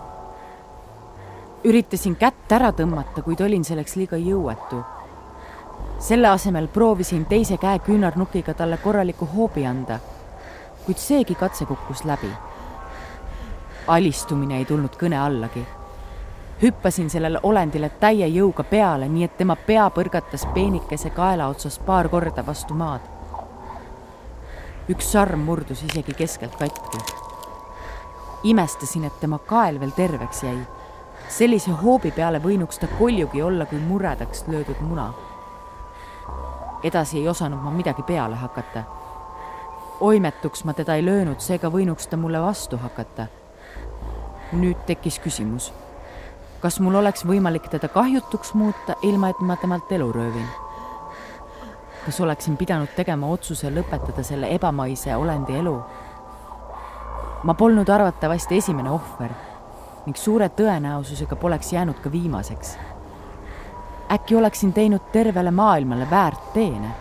[1.64, 4.84] üritasin kätt ära tõmmata, kuid olin selleks liiga jõuetu.
[5.98, 9.98] selle asemel proovisin teise käe küünarnukiga talle korraliku hoobi anda,
[10.86, 12.30] kuid seegi katse kukkus läbi.
[13.86, 15.66] alistumine ei tulnud kõne allagi.
[16.62, 22.08] hüppasin sellele olendile täie jõuga peale, nii et tema pea põrgatas peenikese kaela otsas paar
[22.08, 23.00] korda vastu maad.
[24.88, 26.98] üks sarm murdus isegi keskelt katki.
[28.42, 30.77] imestasin, et tema kael veel terveks jäi
[31.28, 35.12] sellise hoobi peale võinuks ta koljugi olla kui muredaks löödud muna.
[36.82, 38.82] edasi ei osanud ma midagi peale hakata.
[40.00, 43.26] oimetuks ma teda ei löönud, seega võinuks ta mulle vastu hakata,
[44.52, 45.72] nüüd tekkis küsimus,
[46.60, 50.48] kas mul oleks võimalik teda kahjutuks muuta, ilma et ma temalt elu röövin?
[52.06, 55.76] kas oleksin pidanud tegema otsuse lõpetada selle ebamaise olendi elu?
[57.42, 59.47] ma polnud arvatavasti esimene ohver
[60.08, 62.78] ning suure tõenäosusega poleks jäänud ka viimaseks.
[64.12, 66.94] äkki oleksin teinud tervele maailmale väärt teene?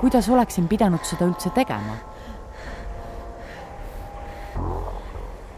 [0.00, 1.96] kuidas oleksin pidanud seda üldse tegema?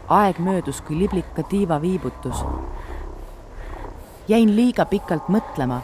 [0.07, 2.45] aeg möödus kui liblika tiiva viibutus.
[4.27, 5.81] jäin liiga pikalt mõtlema.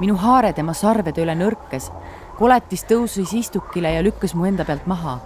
[0.00, 1.90] minu haare tema sarvede üle nõrkes,
[2.38, 5.18] koletis tõusis istukile ja lükkas mu enda pealt maha.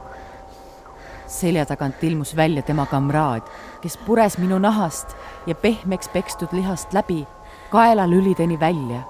[1.26, 3.42] selja tagant ilmus välja tema kamraad,
[3.84, 5.12] kes pures minu nahast
[5.46, 7.26] ja pehmeks pekstud lihast läbi
[7.70, 9.02] kaelalülideni välja.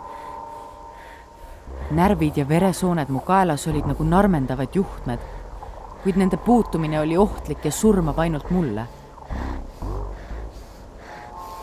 [1.91, 5.19] närvid ja veresooned mu kaelas olid nagu narmendavad juhtmed
[6.03, 8.87] kuid nende puutumine oli ohtlik ja surmav ainult mulle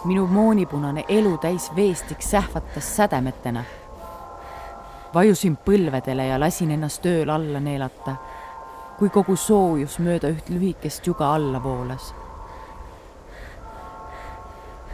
[0.06, 3.64] minu moonipunane elu täis veestik sähvatas sädemetena.
[5.14, 8.16] vajusin põlvedele ja lasin ennast ööl alla neelata,
[9.00, 12.14] kui kogu soojus mööda üht lühikest juga alla voolas.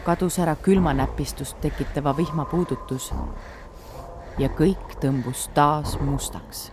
[0.08, 3.12] Kadus ära külmanäpistust tekitava vihma puudutus
[4.40, 6.70] ja kõik tõmbus taas mustaks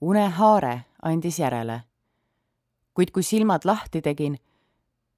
[0.00, 1.80] unehaare andis järele.
[2.94, 4.36] kuid kui silmad lahti tegin,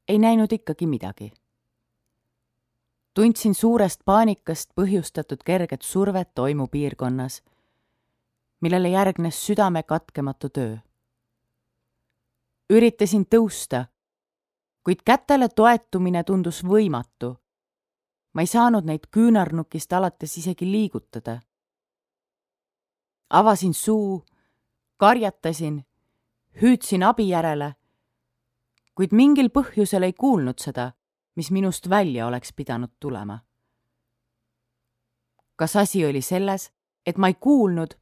[0.09, 1.33] ei näinud ikkagi midagi.
[3.15, 7.43] Tundsin suurest paanikast põhjustatud kerget survet toimupiirkonnas,
[8.61, 10.77] millele järgnes südame katkematu töö.
[12.71, 13.85] üritasin tõusta,
[14.85, 17.37] kuid kätele toetumine tundus võimatu.
[18.33, 21.41] ma ei saanud neid küünarnukist alates isegi liigutada
[23.33, 24.25] avasin suu
[24.97, 25.85] karjatasin,
[26.63, 27.75] hüüdsin abi järele,
[28.95, 30.93] kuid mingil põhjusel ei kuulnud seda,
[31.35, 33.39] mis minust välja oleks pidanud tulema.
[35.57, 36.73] kas asi oli selles,
[37.07, 37.95] et ma ei kuulnud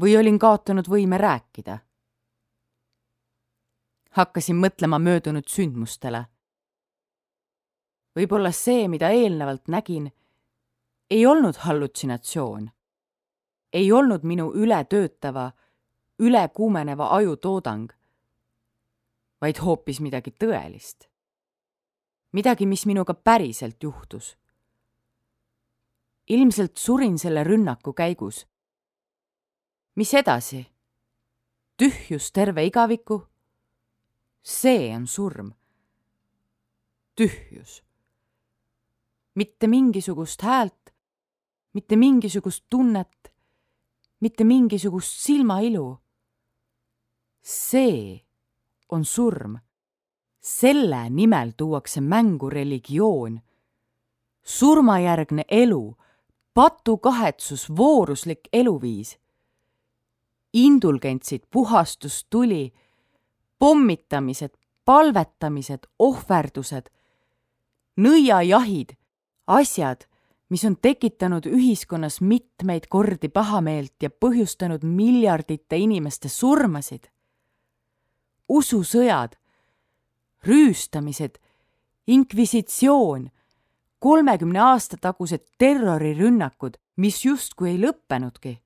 [0.00, 1.78] või olin kaotanud võime rääkida?
[4.14, 6.24] hakkasin mõtlema möödunud sündmustele.
[8.16, 10.12] võib-olla see, mida eelnevalt nägin,
[11.10, 12.70] ei olnud hallutsinatsioon,
[13.72, 15.52] ei olnud minu ületöötava
[16.18, 17.90] ülekuumeneva aju toodang,
[19.40, 21.08] vaid hoopis midagi tõelist.
[22.34, 24.36] Midagi, mis minuga päriselt juhtus.
[26.28, 28.46] ilmselt surin selle rünnaku käigus.
[29.94, 30.66] mis edasi?
[31.76, 33.22] tühjus terve igaviku?
[34.42, 35.52] see on surm.
[37.16, 37.82] tühjus.
[39.34, 40.94] mitte mingisugust häält,
[41.72, 43.32] mitte mingisugust tunnet,
[44.20, 46.04] mitte mingisugust silmailu
[47.44, 48.24] see
[48.88, 49.58] on surm.
[50.44, 53.40] Selle nimel tuuakse mängu religioon.
[54.42, 55.96] surmajärgne elu,
[56.54, 59.18] patukahetsus, vooruslik eluviis.
[60.52, 62.72] indulgentsid, puhastustuli,
[63.58, 66.90] pommitamised, palvetamised, ohverdused,
[67.96, 68.92] nõiajahid,
[69.46, 70.04] asjad,
[70.48, 77.08] mis on tekitanud ühiskonnas mitmeid kordi pahameelt ja põhjustanud miljardite inimeste surmasid
[78.48, 79.36] ususõjad,
[80.46, 81.38] rüüstamised,
[82.06, 83.30] inkvisitsioon,
[83.98, 88.60] kolmekümne aasta tagused terrorirünnakud, mis justkui ei lõppenudki.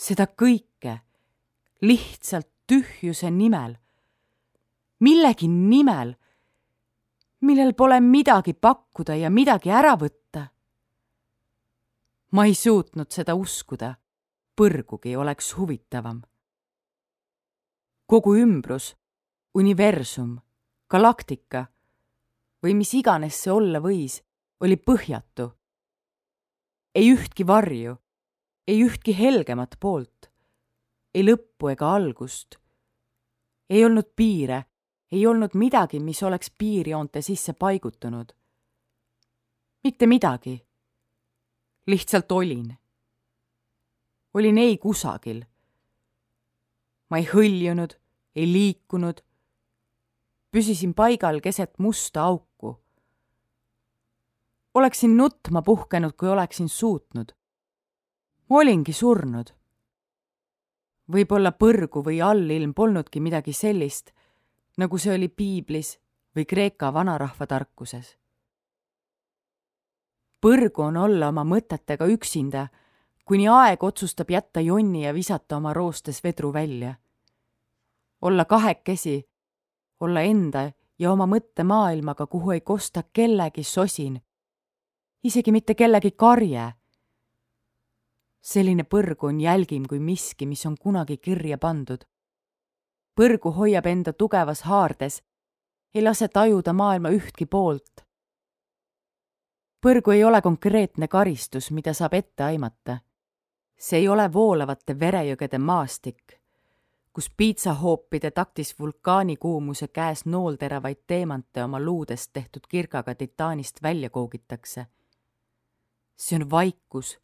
[0.00, 0.94] seda kõike
[1.84, 3.76] lihtsalt tühjuse nimel,
[5.00, 6.14] millegi nimel,
[7.40, 10.48] millel pole midagi pakkuda ja midagi ära võtta.
[12.30, 13.94] ma ei suutnud seda uskuda,
[14.56, 16.22] põrgugi oleks huvitavam
[18.10, 18.96] kogu ümbrus,
[19.54, 20.38] universum,
[20.90, 21.64] galaktika
[22.62, 24.20] või mis iganes see olla võis,
[24.60, 25.50] oli põhjatu.
[26.94, 27.96] ei ühtki varju,
[28.66, 30.30] ei ühtki helgemat poolt,
[31.14, 32.58] ei lõppu ega algust.
[33.70, 34.64] ei olnud piire,
[35.12, 38.32] ei olnud midagi, mis oleks piirjoonte sisse paigutunud.
[39.84, 40.66] mitte midagi.
[41.86, 42.76] lihtsalt olin.
[44.34, 45.44] olin ei kusagil
[47.10, 47.96] ma ei hõljunud,
[48.38, 49.20] ei liikunud.
[50.50, 52.80] Püsisin paigal keset musta auku.
[54.74, 57.32] oleksin nutma puhkenud, kui oleksin suutnud.
[58.50, 59.50] olingi surnud.
[61.12, 64.10] võib-olla põrgu või allilm polnudki midagi sellist,
[64.76, 65.98] nagu see oli piiblis
[66.36, 68.16] või Kreeka vanarahva tarkuses.
[70.40, 72.68] põrgu on olla oma mõtetega üksinda,
[73.24, 76.94] kuni aeg otsustab jätta jonni ja visata oma roostes vedru välja.
[78.22, 79.29] olla kahekesi,
[80.00, 84.20] olla enda ja oma mõttemaailmaga, kuhu ei kosta kellegi sosin,
[85.24, 86.72] isegi mitte kellegi karje.
[88.40, 92.04] selline põrgu on jälgim kui miski, mis on kunagi kirja pandud.
[93.20, 95.22] põrgu hoiab enda tugevas haardes,
[95.94, 98.04] ei lase tajuda maailma ühtki poolt.
[99.86, 102.98] põrgu ei ole konkreetne karistus, mida saab ette aimata.
[103.78, 106.39] see ei ole voolavate verejõgede maastik
[107.12, 114.86] kus piitsahoopide taktis vulkaanikuumuse käes noolteravaid teemante oma luudest tehtud kirgaga titaanist välja koogitakse.
[116.16, 117.20] see on vaikus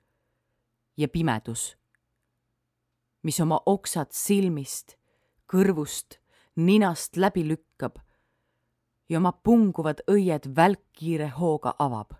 [0.96, 1.78] ja pimedus,
[3.22, 4.96] mis oma oksad silmist,
[5.52, 6.16] kõrvust,
[6.56, 7.96] ninast läbi lükkab
[9.08, 12.10] ja oma punguvad õied välkkiire hooga avab.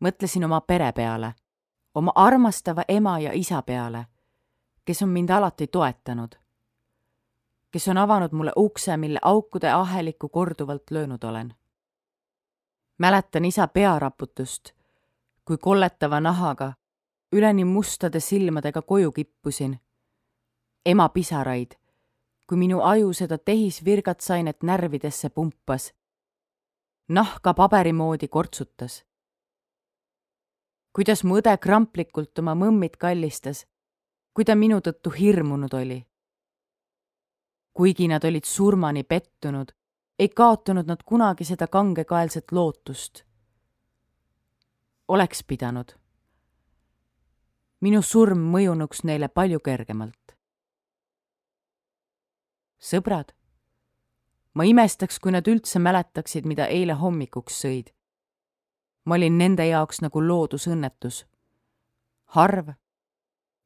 [0.00, 1.34] mõtlesin oma pere peale
[1.94, 4.06] oma armastava ema ja isa peale,
[4.84, 6.34] kes on mind alati toetanud,
[7.70, 11.54] kes on avanud mulle ukse, mille aukude ahelikku korduvalt löönud olen.
[12.98, 14.70] mäletan isa pearaputust,
[15.44, 16.72] kui kolletava nahaga
[17.32, 19.80] üleni mustade silmadega koju kippusin,
[20.86, 21.72] ema pisaraid,
[22.46, 25.92] kui minu aju seda tehisvirgatsainet närvidesse pumpas,
[27.08, 29.04] nahka paberi moodi kortsutas
[30.92, 33.64] kuidas mu õde kramplikult oma mõmmid kallistas,
[34.34, 36.04] kui ta minu tõttu hirmunud oli.
[37.72, 39.72] kuigi nad olid surmani pettunud,
[40.18, 43.24] ei kaotanud nad kunagi seda kangekaelset lootust.
[45.08, 45.92] oleks pidanud.
[47.80, 50.36] minu surm mõjunuks neile palju kergemalt.
[52.80, 53.32] sõbrad,
[54.54, 57.92] ma imestaks, kui nad üldse mäletaksid, mida eile hommikuks sõid
[59.04, 61.26] ma olin nende jaoks nagu loodusõnnetus.
[62.26, 62.68] harv,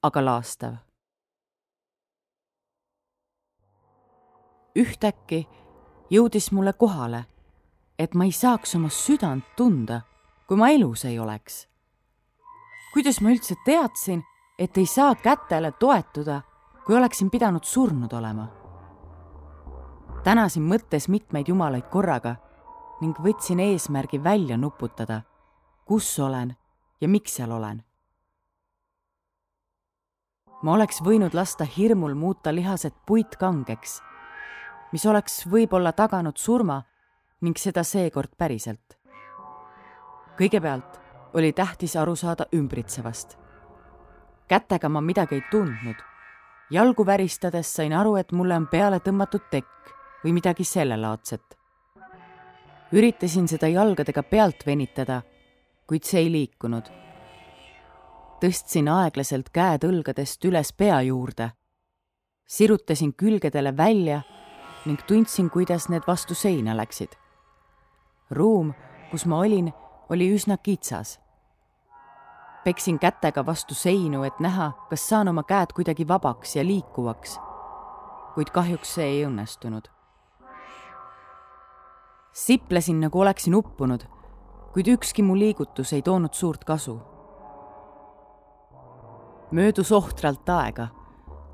[0.03, 0.75] aga laastav.
[4.77, 5.47] ühtäkki
[6.11, 7.25] jõudis mulle kohale,
[7.99, 10.01] et ma ei saaks oma südant tunda,
[10.47, 11.69] kui ma elus ei oleks.
[12.93, 14.23] kuidas ma üldse teadsin,
[14.59, 16.43] et ei saa kätele toetuda,
[16.87, 18.49] kui oleksin pidanud surnud olema?
[20.25, 22.37] tänasin mõttes mitmeid jumalaid korraga
[23.01, 25.21] ning võtsin eesmärgi välja nuputada,
[25.85, 26.55] kus olen
[27.01, 27.83] ja miks seal olen.
[30.63, 34.01] ma oleks võinud lasta hirmul muuta lihased puitkangeks,
[34.93, 36.81] mis oleks võib-olla taganud surma
[37.41, 38.97] ning seda seekord päriselt.
[40.39, 41.01] kõigepealt
[41.35, 43.37] oli tähtis aru saada ümbritsevast.
[44.49, 45.97] kätega ma midagi ei tundnud.
[46.71, 49.95] jalgu väristades sain aru, et mulle on peale tõmmatud tekk
[50.25, 51.56] või midagi sellelaadset
[52.93, 55.23] üritasin seda jalgadega pealt venitada,
[55.87, 56.87] kuid see ei liikunud.
[58.41, 61.51] tõstsin aeglaselt käed õlgadest üles pea juurde,
[62.47, 64.23] sirutasin külgedele välja
[64.87, 67.17] ning tundsin, kuidas need vastu seina läksid.
[68.31, 68.75] ruum,
[69.11, 69.73] kus ma olin,
[70.09, 71.19] oli üsna kitsas.
[72.65, 77.41] peksin kätega vastu seinu, et näha, kas saan oma käed kuidagi vabaks ja liikuvaks.
[78.35, 79.96] kuid kahjuks see ei õnnestunud
[82.37, 84.01] siplesin, nagu oleksin uppunud,
[84.73, 87.01] kuid ükski mu liigutus ei toonud suurt kasu.
[89.51, 90.89] möödus ohtralt aega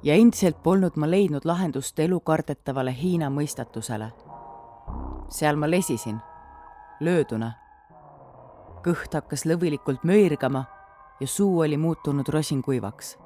[0.03, 4.11] ja endiselt polnud ma leidnud lahendust elukardetavale Hiina mõistatusele.
[5.29, 6.19] seal ma lesisin,
[7.01, 7.53] lööduna.
[8.83, 10.65] kõht hakkas lõvilikult möirgama
[11.21, 13.19] ja suu oli muutunud rosinkuivaks.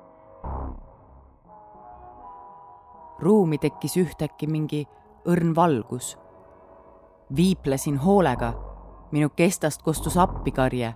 [3.19, 4.87] ruumi tekkis ühtäkki mingi
[5.25, 6.19] õrn valgus
[7.35, 8.53] viiplesin hoolega,
[9.11, 10.95] minu kestast kostus appikarje,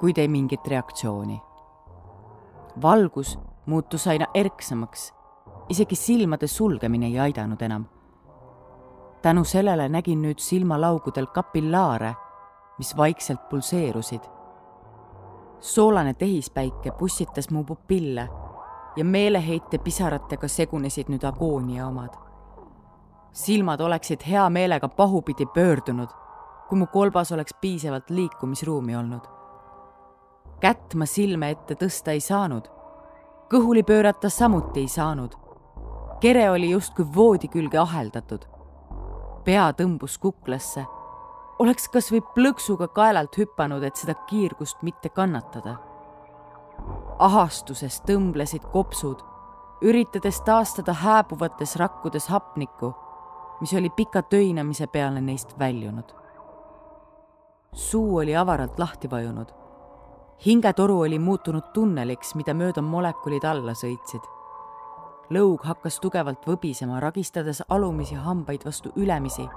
[0.00, 1.42] kuid ei mingit reaktsiooni.
[2.82, 5.14] valgus muutus aina erksamaks,
[5.68, 7.84] isegi silmade sulgemine ei aidanud enam.
[9.22, 12.14] tänu sellele nägin nüüd silmalaugudel kapillaare,
[12.78, 14.20] mis vaikselt pulseerusid.
[15.60, 18.28] soolane tehispäike pussitas mu pupille
[18.96, 22.25] ja meeleheite pisaratega segunesid nüüd agoonia omad
[23.36, 26.08] silmad oleksid hea meelega pahupidi pöördunud,
[26.68, 29.20] kui mu kolbas oleks piisavalt liikumisruumi olnud.
[30.60, 32.64] kätt ma silme ette tõsta ei saanud,
[33.52, 35.36] kõhuli pöörata samuti ei saanud.
[36.20, 38.46] kere oli justkui voodi külge aheldatud.
[39.44, 40.86] pea tõmbus kuklasse.
[41.58, 45.76] oleks kas või plõksuga kaelalt hüpanud, et seda kiirgust mitte kannatada.
[47.18, 49.22] ahastuses tõmblesid kopsud
[49.82, 52.94] üritades taastada hääbuvates rakkudes hapnikku,
[53.60, 56.14] mis oli pika töinamise peale neist väljunud.
[57.72, 59.46] suu oli avaralt lahti vajunud.
[60.46, 64.22] hingetoru oli muutunud tunneliks, mida mööda molekulid alla sõitsid.
[65.30, 69.48] lõug hakkas tugevalt võbisema, ragistades alumisi hambaid vastu ülemisi,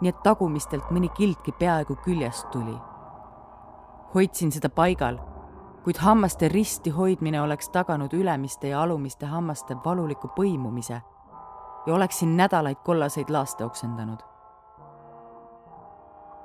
[0.00, 2.76] nii et tagumistelt mõni kildki peaaegu küljest tuli.
[4.14, 5.18] hoidsin seda paigal
[5.84, 11.00] kuid hammaste risti hoidmine oleks taganud ülemiste ja alumiste hammaste valuliku põimumise
[11.86, 14.18] ja oleksin nädalaid kollaseid laaste oksendanud.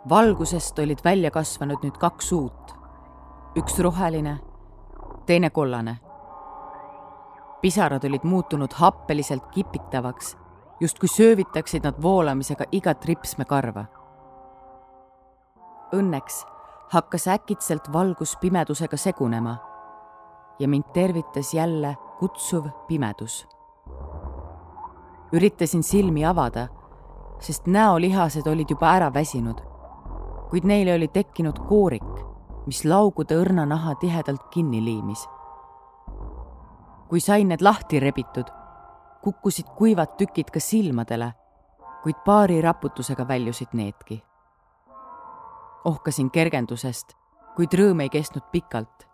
[0.10, 2.76] valgusest olid välja kasvanud nüüd kaks uut,
[3.58, 4.38] üks roheline,
[5.26, 5.98] teine kollane.
[7.62, 10.38] pisarad olid muutunud happeliselt kipitavaks,
[10.80, 13.86] justkui söövitaksid nad voolamisega igat ripsmekarva.
[15.94, 16.46] Õnneks
[16.92, 19.58] hakkas äkitselt valgus pimedusega segunema
[20.60, 23.55] ja mind tervitas jälle kutsuv pimedus.
[25.36, 26.68] Üritasin silmi avada,
[27.44, 29.62] sest näolihased olid juba ära väsinud,
[30.50, 32.12] kuid neile oli tekkinud koorik,
[32.66, 35.28] mis laugude õrna naha tihedalt kinni liimis.
[37.10, 38.48] kui sain need lahti rebitud,
[39.24, 41.34] kukkusid kuivad tükid ka silmadele,
[42.04, 44.24] kuid paari raputusega väljusid needki
[45.86, 47.14] ohkasin kergendusest,
[47.56, 49.06] kuid rõõm ei kestnud pikalt.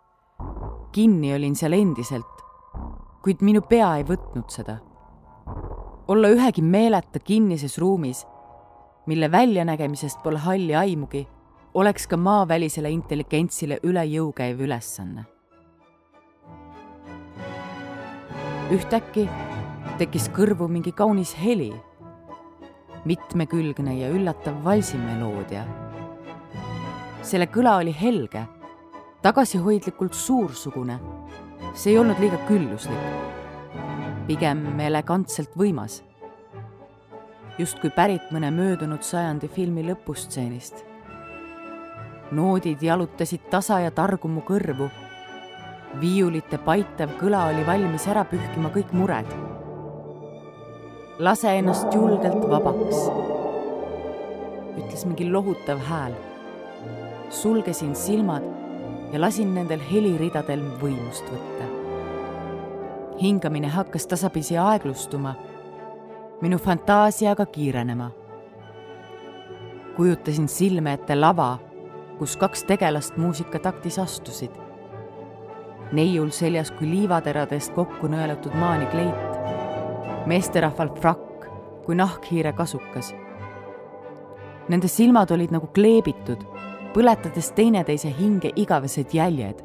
[0.92, 2.40] kinni olin seal endiselt,
[3.24, 4.78] kuid minu pea ei võtnud seda.
[6.12, 8.24] Olla ühegi meeleta kinnises ruumis,
[9.06, 11.26] mille väljanägemisest pole halli aimugi,
[11.74, 15.24] oleks ka maavälisele intelligentsile üle jõu käiv ülesanne.
[18.72, 19.26] ühtäkki
[19.98, 21.72] tekkis kõrvu mingi kaunis heli,
[23.04, 25.66] mitmekülgne ja üllatav valsimeloodia
[27.22, 28.42] selle kõla oli helge,
[29.22, 30.98] tagasihoidlikult suursugune.
[31.74, 33.04] see ei olnud liiga külluslik,
[34.26, 36.02] pigem elegantselt võimas.
[37.58, 40.84] justkui pärit mõne möödunud sajandi filmi lõpustseenist.
[42.30, 44.90] noodid jalutasid tasa ja targu mu kõrvu.
[46.00, 49.26] viiulite paitav kõla oli valmis ära pühkima kõik mured.
[51.18, 53.08] lase ennast julgelt vabaks,
[54.78, 56.14] ütles mingi lohutav hääl
[57.32, 58.42] sulgesin silmad
[59.12, 61.81] ja lasin nendel heliridadel võimust võtta.
[63.20, 65.34] Hingamine hakkas tasapisi aeglustuma,
[66.40, 68.10] minu fantaasia aga kiirenema.
[69.96, 71.58] kujutasin silme ette lava,
[72.18, 74.50] kus kaks tegelast muusikataktis astusid.
[75.92, 79.36] neiul seljas kui liivateradest kokku nõelutud maanikleit,
[80.26, 81.46] meesterahval frakk
[81.84, 83.14] kui nahkhiire kasukas.
[84.68, 86.46] Nende silmad olid nagu kleebitud
[86.94, 89.62] põletades teineteise hinge igavesed jäljed.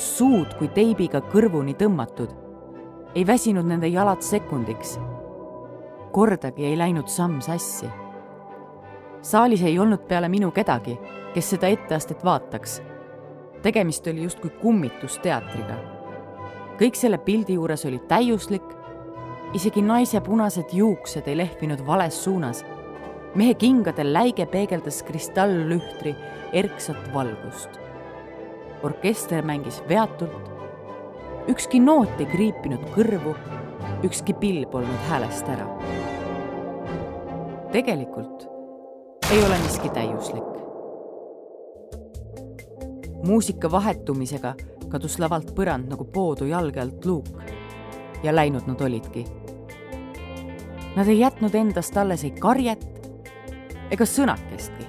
[0.00, 2.30] Suud kui teibiga kõrvuni tõmmatud.
[3.14, 4.98] ei väsinud nende jalad sekundiks.
[6.12, 7.88] kordagi ei läinud samm sassi.
[9.22, 10.98] saalis ei olnud peale minu kedagi,
[11.34, 12.82] kes seda etteastet vaataks.
[13.62, 15.76] tegemist oli justkui kummitusteatriga.
[16.78, 18.76] kõik selle pildi juures oli täiuslik,
[19.54, 22.64] isegi naise punased juuksed ei lehvinud vales suunas
[23.34, 26.16] mehe kingadel läige peegeldas kristalllühtri
[26.52, 27.89] erksat valgust.
[28.82, 30.50] Orkester mängis veatult,
[31.48, 33.34] ükski noot ei kriipinud kõrvu,
[34.06, 35.66] ükski pill polnud häälest ära.
[37.72, 38.48] tegelikult
[39.32, 40.50] ei ole miski täiuslik.
[43.22, 44.54] muusika vahetumisega
[44.90, 47.28] kadus lavalt põrand nagu poodu jalge alt luuk
[48.22, 49.24] ja läinud nad olidki.
[50.96, 52.86] Nad ei jätnud endast alles ei karjet
[53.90, 54.86] ega sõnakestki.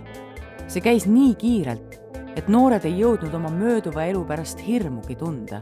[0.72, 1.91] see käis nii kiirelt,
[2.36, 5.62] et noored ei jõudnud oma mööduva elu pärast hirmugi tunda.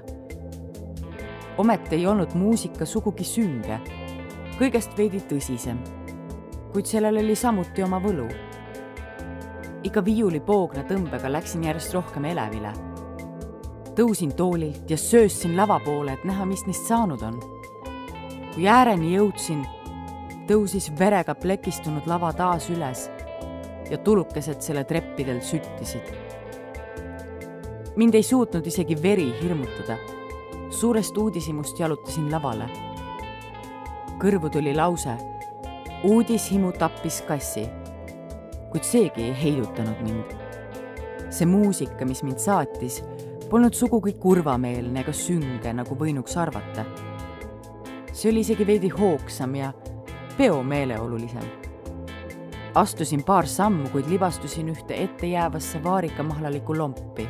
[1.58, 3.80] ometi ei olnud muusika sugugi sünge,
[4.60, 5.80] kõigest veidi tõsisem.
[6.74, 8.28] kuid sellel oli samuti oma võlu.
[9.84, 12.74] ikka viiulipoogna tõmbega läksin järjest rohkem elevile.
[13.96, 17.40] tõusin toolilt ja söössin lava poole, et näha, mis neist saanud on.
[18.54, 19.66] kui ääreni jõudsin,
[20.48, 23.10] tõusis verega plekistunud lava taas üles
[23.90, 26.29] ja tulukesed selle treppidel süttisid.
[28.00, 29.98] Mind ei suutnud isegi veri hirmutada.
[30.70, 32.70] suurest uudishimust jalutasin lavale.
[34.22, 35.18] kõrvu tuli lause.
[36.04, 37.66] uudishimu tappis kassi.
[38.72, 40.32] kuid seegi ei heidutanud mind.
[41.30, 43.04] see muusika, mis mind saatis,
[43.50, 46.86] polnud sugugi kurvameelne ega sünge, nagu võinuks arvata.
[48.14, 49.74] see oli isegi veidi hoogsam ja
[50.38, 51.52] peomeeleolulisem
[52.76, 57.30] astusin paar sammu, kuid libastusin ühte ettejäävasse vaarikamahlalikku lompi.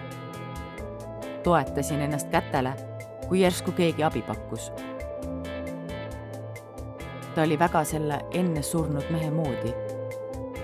[1.43, 2.73] Toetasin ennast kätele,
[3.27, 4.71] kui järsku keegi abi pakkus.
[7.35, 9.73] ta oli väga selle enne surnud mehe moodi,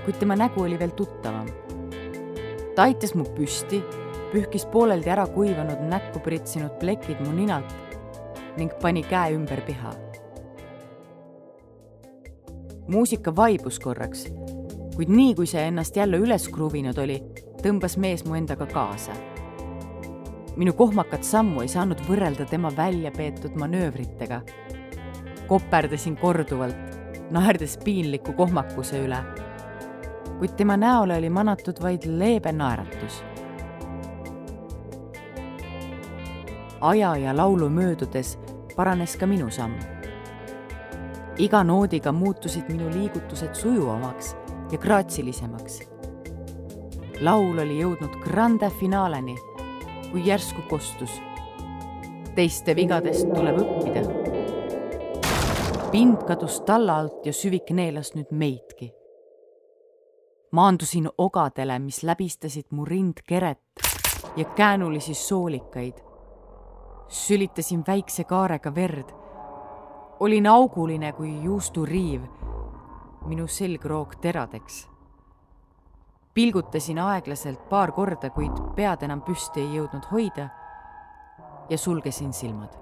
[0.06, 1.48] kuid tema nägu oli veel tuttavam.
[2.76, 3.84] ta aitas mu püsti,
[4.34, 7.76] pühkis pooleldi ära kuivanud näkku pritsinud plekid mu ninalt
[8.58, 9.94] ning pani käe ümber piha.
[12.88, 14.28] muusika vaibus korraks,
[14.96, 17.22] kuid nii kui see ennast jälle üles kruvinud oli,
[17.64, 19.35] tõmbas mees mu endaga kaasa
[20.56, 24.42] minu kohmakat sammu ei saanud võrrelda tema välja peetud manöövritega.
[25.48, 26.78] koperdasin korduvalt,
[27.32, 29.18] naerdes piinliku kohmakuse üle.
[30.40, 33.24] kuid tema näole oli manatud vaid leebe naeratus.
[36.82, 38.40] aja ja laulu möödudes
[38.76, 39.76] paranes ka minu samm.
[41.38, 44.36] iga noodiga muutusid minu liigutused sujuvamaks
[44.72, 45.82] ja graatsilisemaks.
[47.22, 49.36] laul oli jõudnud grande finaaleni
[50.16, 51.22] kui järsku kostus.
[52.36, 54.02] teiste vigadest tuleb õppida.
[55.92, 58.94] pind kadus talla alt ja süvik neelas nüüd meidki.
[60.52, 63.84] maandusin ogadele, mis läbistasid mu rindkeret
[64.38, 66.00] ja käänulisi soolikaid.
[67.08, 69.12] sülitasin väikse kaarega verd.
[70.20, 72.22] olin auguline kui juusturiiv.
[73.26, 74.95] minu selgroog teradeks
[76.36, 80.50] pilgutasin aeglaselt paar korda, kuid pead enam püsti ei jõudnud hoida
[81.70, 82.82] ja sulgesin silmad.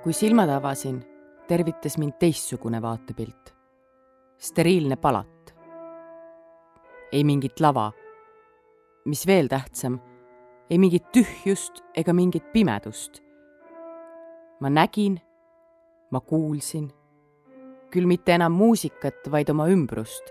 [0.00, 0.96] kui silmad avasin,
[1.48, 3.54] tervitas mind teistsugune vaatepilt.
[4.38, 5.54] steriilne palat.
[7.12, 7.92] ei mingit lava.
[9.04, 10.00] mis veel tähtsam
[10.70, 13.22] ei mingit tühjust ega mingit pimedust.
[14.60, 15.16] ma nägin,
[16.10, 16.90] ma kuulsin,
[17.90, 20.30] küll mitte enam muusikat, vaid oma ümbrust.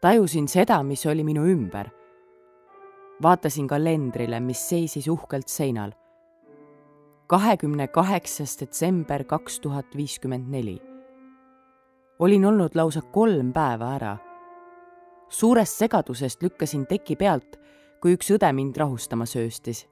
[0.00, 1.90] tajusin seda, mis oli minu ümber.
[3.22, 5.92] vaatasin kalendrile, mis seisis uhkelt seinal.
[7.26, 10.80] kahekümne kaheksas detsember kaks tuhat viiskümmend neli.
[12.18, 14.16] olin olnud lausa kolm päeva ära.
[15.28, 17.59] suurest segadusest lükkasin teki pealt
[18.00, 19.86] kui üks õde mind rahustama sööstis.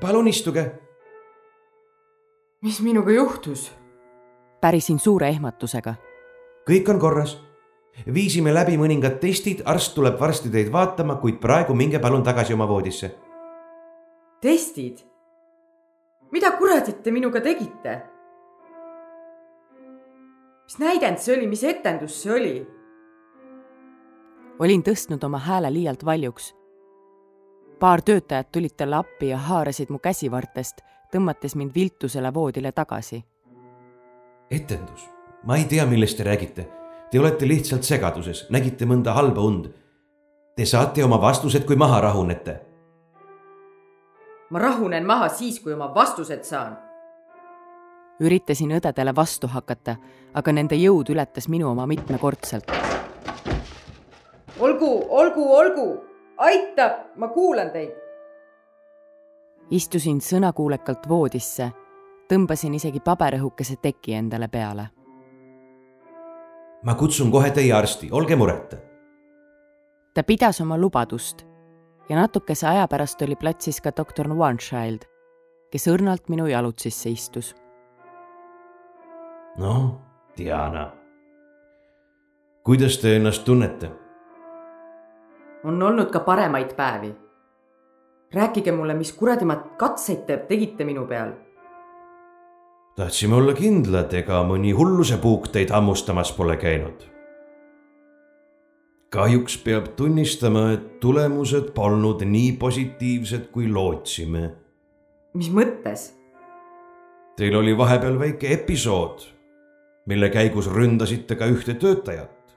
[0.00, 0.70] palun istuge.
[2.62, 3.72] mis minuga juhtus?
[4.60, 5.94] pärisin suure ehmatusega.
[6.70, 7.36] kõik on korras.
[8.14, 12.68] viisime läbi mõningad testid, arst tuleb varsti teid vaatama, kuid praegu minge palun tagasi oma
[12.68, 13.10] voodisse.
[14.40, 15.02] testid?
[16.30, 18.02] mida kuradit te minuga tegite?
[20.64, 22.75] mis näidend see oli, mis etendus see oli?
[24.58, 26.54] Olin tõstnud oma hääle liialt valjuks.
[27.80, 30.80] paar töötajat tulid talle appi ja haarasid mu käsivartest,
[31.12, 33.24] tõmmates mind viltusele voodile tagasi.
[34.50, 35.08] etendus,
[35.44, 36.68] ma ei tea, millest te räägite.
[37.10, 39.68] Te olete lihtsalt segaduses, nägite mõnda halba und.
[40.56, 42.60] Te saate oma vastused, kui maha rahunete.
[44.50, 46.78] ma rahunen maha siis, kui oma vastused saan
[48.20, 49.96] üritasin õdedele vastu hakata,
[50.34, 52.85] aga nende jõud ületas minu oma mitmekordselt
[54.60, 56.04] olgu, olgu, olgu,
[56.36, 57.92] aitab, ma kuulan teid.
[59.70, 61.70] istusin sõnakuulekalt voodisse,
[62.30, 64.88] tõmbasin isegi paberõhukese teki endale peale.
[66.82, 68.76] ma kutsun kohe teie arsti, olge mureta.
[70.14, 71.44] ta pidas oma lubadust
[72.08, 75.04] ja natukese aja pärast oli platsis ka doktor Onechild,
[75.70, 77.54] kes õrnalt minu jalutsisse istus.
[79.58, 80.00] noh,
[80.36, 80.92] Diana,
[82.62, 84.05] kuidas te ennast tunnete?
[85.66, 87.14] On olnud ka paremaid päevi.
[88.34, 91.32] rääkige mulle, mis kuradimat katseid te tegite minu peal.
[92.96, 97.02] tahtsime olla kindlad, ega mõni hulluse puuk teid hammustamas pole käinud.
[99.10, 104.50] kahjuks peab tunnistama, et tulemused polnud nii positiivsed, kui lootsime.
[105.34, 106.12] mis mõttes?
[107.36, 109.26] Teil oli vahepeal väike episood,
[110.06, 112.56] mille käigus ründasite ka ühte töötajat.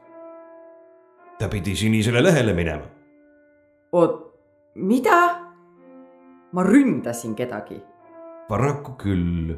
[1.40, 2.99] ta pidi sinisele lehele minema
[3.92, 4.36] oot,
[4.76, 5.46] mida?
[6.52, 7.82] ma ründasin kedagi.
[8.48, 9.58] paraku küll.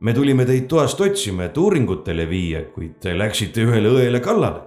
[0.00, 4.62] me tulime teid toast otsima, et uuringutele viia, kuid te läksite ühele õele kallale.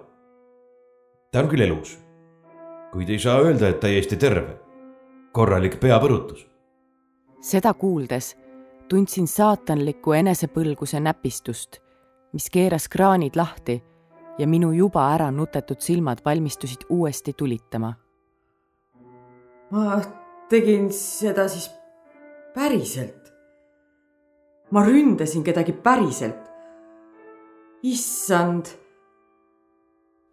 [1.31, 1.97] ta on küll elus,
[2.93, 4.57] kuid ei saa öelda, et täiesti terve.
[5.31, 6.47] korralik peapõrutus.
[7.41, 8.35] seda kuuldes
[8.89, 11.79] tundsin saatanlikku enesepõlguse näpistust,
[12.33, 13.81] mis keeras kraanid lahti
[14.37, 17.93] ja minu juba ära nutetud silmad valmistusid uuesti tulitama
[19.71, 20.01] ma
[20.49, 21.71] tegin seda siis
[22.53, 23.31] päriselt.
[24.71, 26.51] ma ründasin kedagi päriselt.
[27.83, 28.65] issand,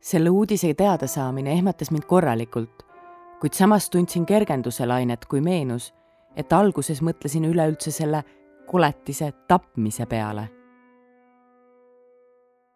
[0.00, 2.82] selle uudise teadasaamine ehmatas mind korralikult,
[3.40, 5.94] kuid samas tundsin kergenduse lainet, kui meenus,
[6.36, 8.24] et alguses mõtlesin üleüldse selle
[8.66, 10.48] koletise tapmise peale.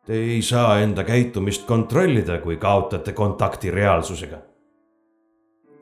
[0.06, 4.51] Te ei saa enda käitumist kontrollida, kui kaotate kontakti reaalsusega.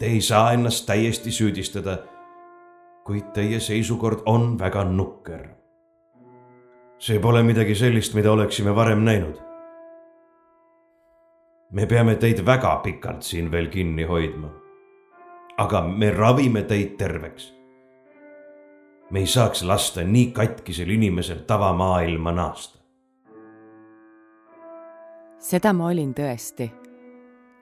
[0.00, 1.98] Te ei saa ennast täiesti süüdistada,
[3.04, 5.48] kuid teie seisukord on väga nukker.
[6.98, 9.36] see pole midagi sellist, mida oleksime varem näinud.
[11.70, 14.48] me peame teid väga pikalt siin veel kinni hoidma.
[15.56, 17.60] aga me ravime teid terveks
[19.10, 22.78] me ei saaks lasta nii katkisel inimesel tavamaailma naasta.
[25.40, 26.68] seda ma olin tõesti,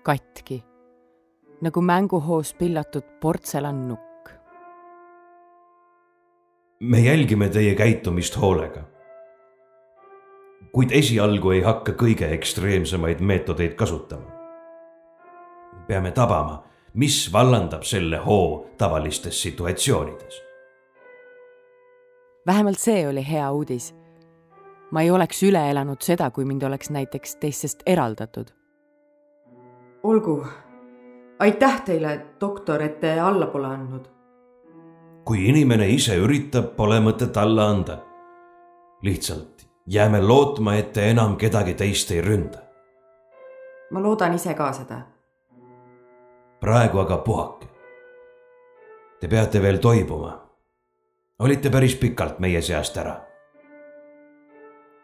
[0.02, 0.58] katki,
[1.60, 4.30] nagu mänguhoos pillatud portselannukk.
[6.80, 8.82] me jälgime teie käitumist hoolega.
[10.72, 14.30] kuid esialgu ei hakka kõige ekstreemsemaid meetodeid kasutama.
[15.86, 20.48] peame tabama, mis vallandab selle hoo tavalistes situatsioonides
[22.48, 23.94] vähemalt see oli hea uudis.
[24.90, 28.46] ma ei oleks üle elanud seda, kui mind oleks näiteks teistest eraldatud.
[30.02, 30.46] olgu,
[31.38, 34.08] aitäh teile, doktor, et te alla pole andnud.
[35.24, 37.98] kui inimene ise üritab, pole mõtet alla anda.
[39.02, 42.58] lihtsalt jääme lootma, et te enam kedagi teist ei ründa.
[43.90, 45.00] ma loodan ise ka seda.
[46.60, 47.66] praegu aga puhake.
[49.20, 50.48] Te peate veel toibuma
[51.38, 53.14] olite päris pikalt meie seast ära.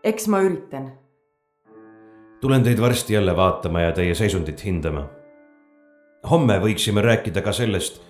[0.04, 0.90] eks ma üritan.
[2.40, 5.08] tulen teid varsti jälle vaatama ja teie seisundit hindama.
[6.30, 8.00] Homme võiksime rääkida ka sellest,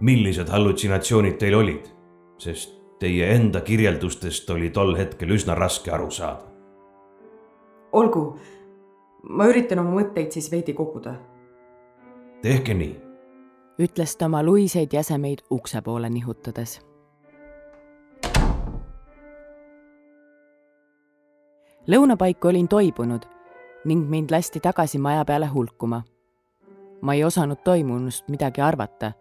[0.00, 1.86] millised hallutsinatsioonid teil olid,
[2.38, 6.50] sest teie enda kirjeldustest oli tol hetkel üsna raske aru saada.
[7.92, 8.38] olgu,
[9.28, 11.14] ma üritan oma mõtteid siis veidi koguda.
[12.42, 12.96] tehke nii
[13.78, 16.80] ütles ta oma luiseid jäsemeid ukse poole nihutades
[21.86, 23.26] lõunapaiku olin toibunud
[23.84, 26.02] ning mind lasti tagasi maja peale hulkuma.
[27.04, 29.12] Ma ei osanud toimunust midagi arvata.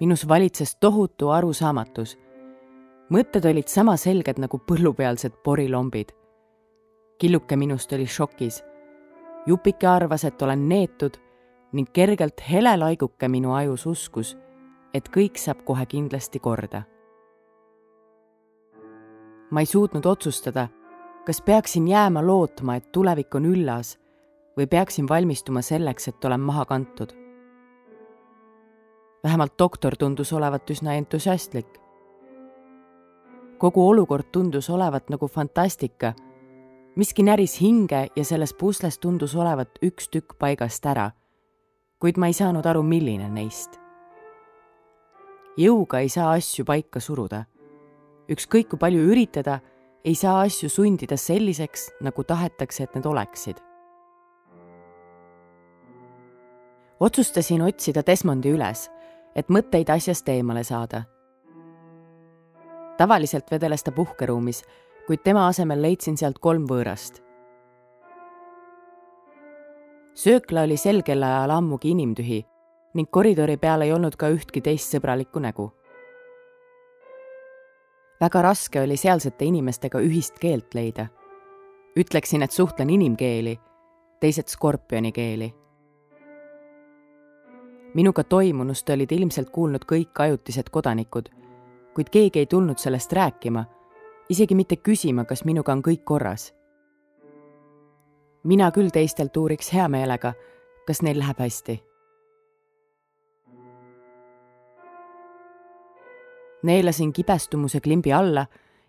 [0.00, 2.18] minus valitses tohutu arusaamatus.
[3.10, 6.12] mõtted olid sama selged nagu põllupealsed porilombid.
[7.18, 8.64] killuke minust oli šokis.
[9.46, 11.16] jupike arvas, et olen neetud
[11.72, 14.36] ning kergelt hele laiguke minu ajus uskus,
[14.94, 16.82] et kõik saab kohe kindlasti korda.
[19.50, 20.68] ma ei suutnud otsustada
[21.24, 23.98] kas peaksin jääma lootma, et tulevik on üllas
[24.56, 27.22] või peaksin valmistuma selleks, et olen maha kantud?
[29.24, 31.66] vähemalt doktor tundus olevat üsna entusiastlik.
[33.58, 36.14] kogu olukord tundus olevat nagu fantastika.
[36.96, 41.10] miski näris hinge ja selles pusles tundus olevat üks tükk paigast ära.
[41.98, 43.80] kuid ma ei saanud aru, milline neist.
[45.56, 47.44] jõuga ei saa asju paika suruda.
[48.28, 49.60] ükskõik kui palju üritada
[50.04, 53.71] ei saa asju sundida selliseks, nagu tahetakse, et need oleksid.
[57.02, 58.86] Otsustasin otsida Desmondi üles,
[59.34, 61.02] et mõtteid asjast eemale saada.
[62.98, 64.62] tavaliselt vedeles ta puhkeruumis,
[65.06, 67.22] kuid tema asemel leidsin sealt kolm võõrast.
[70.14, 72.44] söökla oli sel kellaajal ammugi inimtühi
[72.94, 75.72] ning koridori peal ei olnud ka ühtki teist sõbralikku nägu
[78.22, 81.08] väga raske oli sealsete inimestega ühist keelt leida.
[81.98, 83.58] ütleksin, et suhtlen inimkeeli,
[84.20, 85.52] teised skorpioni keeli.
[87.94, 91.28] Minuga toimunust olid ilmselt kuulnud kõik ajutised kodanikud,
[91.94, 93.64] kuid keegi ei tulnud sellest rääkima,
[94.28, 96.54] isegi mitte küsima, kas minuga on kõik korras.
[98.44, 100.34] mina küll teistelt uuriks hea meelega,
[100.86, 101.82] kas neil läheb hästi
[106.62, 108.46] neelasin kibestumuse klimbi alla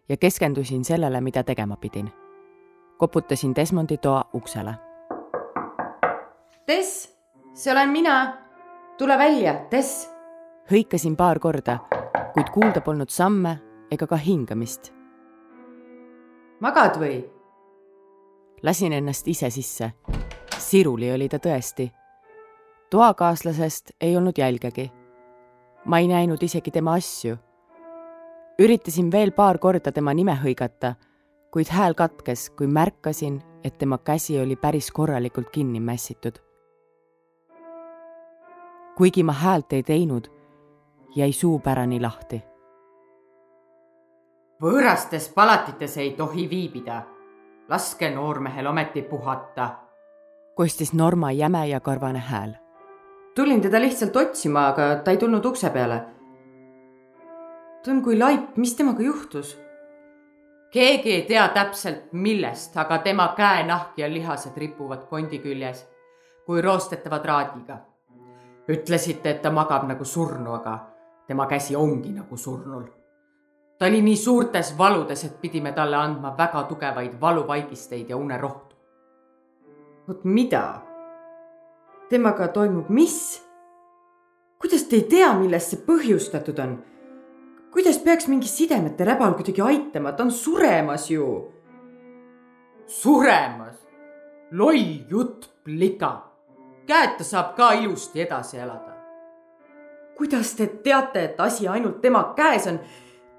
[0.09, 2.11] ja keskendusin sellele, mida tegema pidin.
[2.97, 4.73] koputasin Desmondi toa uksele.
[6.65, 7.17] Tess,
[7.53, 8.42] see olen mina.
[9.03, 10.09] Tule välja, Tess.
[10.71, 11.73] hõikasin paar korda,
[12.31, 13.57] kuid kuulda polnud samme
[13.91, 14.93] ega ka hingamist.
[16.63, 17.17] magad või?
[18.63, 19.91] lasin ennast ise sisse.
[20.57, 21.89] siruli oli ta tõesti.
[22.89, 24.91] toakaaslasest ei olnud jälgegi.
[25.85, 27.35] ma ei näinud isegi tema asju
[28.59, 30.95] üritasin veel paar korda tema nime hõigata,
[31.51, 36.52] kuid hääl katkes, kui märkasin, et tema käsi oli päris korralikult kinni mässitud.
[38.97, 40.27] Kuigi ma häält ei teinud,
[41.15, 42.43] jäi suu pärani lahti.
[44.61, 47.01] võõrastes palatites ei tohi viibida.
[47.69, 49.69] laske noormehel ometi puhata.
[50.55, 52.53] kostis Norma jäme ja karvane hääl.
[53.35, 56.03] tulin teda lihtsalt otsima, aga ta ei tulnud ukse peale.
[57.85, 59.59] ta on kui laip, mis temaga juhtus?
[60.71, 65.93] keegi ei tea täpselt, millest, aga tema käenahk ja lihased ripuvad kondi küljes
[66.45, 67.92] kui roostetava traadiga.
[68.67, 70.77] Ütlesite, et ta magab nagu surnu, aga
[71.27, 72.83] tema käsi ongi nagu surnul.
[73.79, 78.75] ta oli nii suurtes valudes, et pidime talle andma väga tugevaid valuvaigisteid ja unerohtu.
[80.07, 80.81] vot mida?
[82.09, 83.43] temaga toimub mis?
[84.59, 86.77] kuidas te ei tea, millest see põhjustatud on?
[87.71, 91.51] kuidas peaks mingi sidemete räbal kuidagi aitama, ta on suremas ju.
[92.87, 93.75] suremas?
[94.51, 96.32] loll jutt, plika
[96.87, 98.93] käeta saab ka ilusti edasi elada.
[100.17, 102.79] kuidas te teate, et asi ainult tema käes on?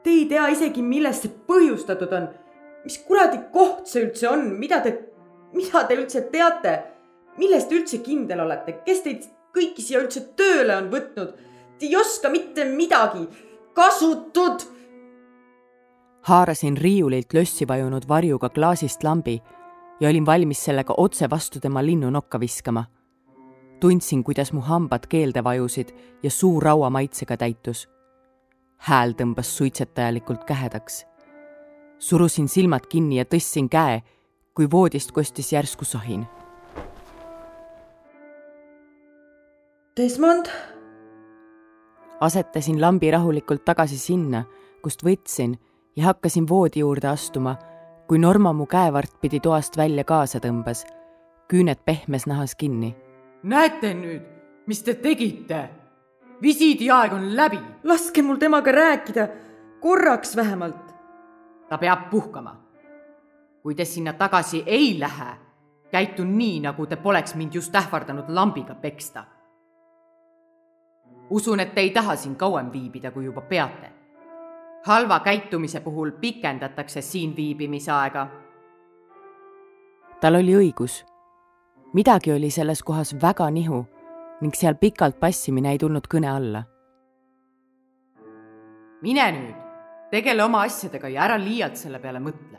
[0.02, 2.28] Te ei tea isegi, millest see põhjustatud on.
[2.84, 4.98] mis kuradi koht see üldse on, mida te,
[5.52, 6.82] mida te üldse teate?
[7.38, 9.24] milles te üldse kindel olete, kes teid
[9.54, 11.34] kõiki siia üldse tööle on võtnud?
[11.78, 13.26] Te ei oska mitte midagi,
[13.74, 14.66] kasutud.
[16.22, 19.40] haarasin riiulilt lössi vajunud varjuga klaasist lambi
[20.00, 22.84] ja olin valmis sellega otse vastu tema linnu nokka viskama
[23.84, 25.88] tundsin, kuidas mu hambad keelde vajusid
[26.22, 27.88] ja suu rauamaitsega täitus.
[28.76, 31.06] hääl tõmbas suitsetajalikult kähedaks.
[31.98, 34.02] surusin silmad kinni ja tõstsin käe,
[34.54, 36.26] kui voodist kostis järsku sahin.
[39.96, 40.46] Desmond?
[42.20, 44.44] asetasin lambi rahulikult tagasi sinna,
[44.82, 45.58] kust võtsin
[45.96, 47.56] ja hakkasin voodi juurde astuma,
[48.08, 50.86] kui Norma mu käevart pidi toast välja kaasa tõmbas,
[51.48, 53.03] küüned pehmes nahas kinni
[53.44, 54.22] näete nüüd,
[54.66, 55.68] mis te tegite?
[56.42, 57.60] visiidiaeg on läbi.
[57.84, 59.28] laske mul temaga rääkida,
[59.80, 60.94] korraks vähemalt.
[61.68, 62.56] ta peab puhkama.
[63.62, 65.36] kui te sinna tagasi ei lähe,
[65.90, 69.24] käitun nii, nagu te poleks mind just ähvardanud lambiga peksta.
[71.30, 73.92] usun, et te ei taha siin kauem viibida, kui juba peate.
[74.86, 78.28] halva käitumise puhul pikendatakse siin viibimise aega.
[80.20, 81.13] tal oli õigus
[81.94, 83.84] midagi oli selles kohas väga nihu
[84.40, 86.64] ning seal pikalt passimine ei tulnud kõne alla.
[89.02, 89.56] mine nüüd,
[90.10, 92.58] tegele oma asjadega ja ära liialt selle peale mõtle.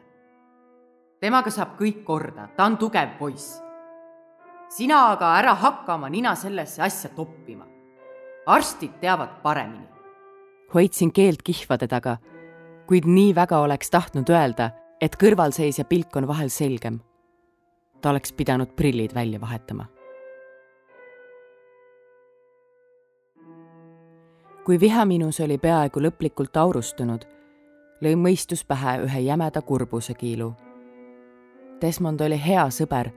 [1.19, 3.61] temaga saab kõik korda, ta on tugev poiss.
[4.69, 7.67] sina aga ära hakka oma nina sellesse asja toppima.
[8.45, 9.89] arstid teavad paremini.
[10.73, 12.17] hoidsin keelt kihvade taga,
[12.87, 14.71] kuid nii väga oleks tahtnud öelda,
[15.01, 17.01] et kõrvalseisja pilk on vahel selgem
[18.05, 19.85] ta oleks pidanud prillid välja vahetama.
[24.65, 27.25] kui viha minus oli peaaegu lõplikult aurustunud,
[28.01, 30.51] lõi mõistus pähe ühe jämeda kurbuse kiilu.
[31.81, 33.09] Desmond oli hea sõber,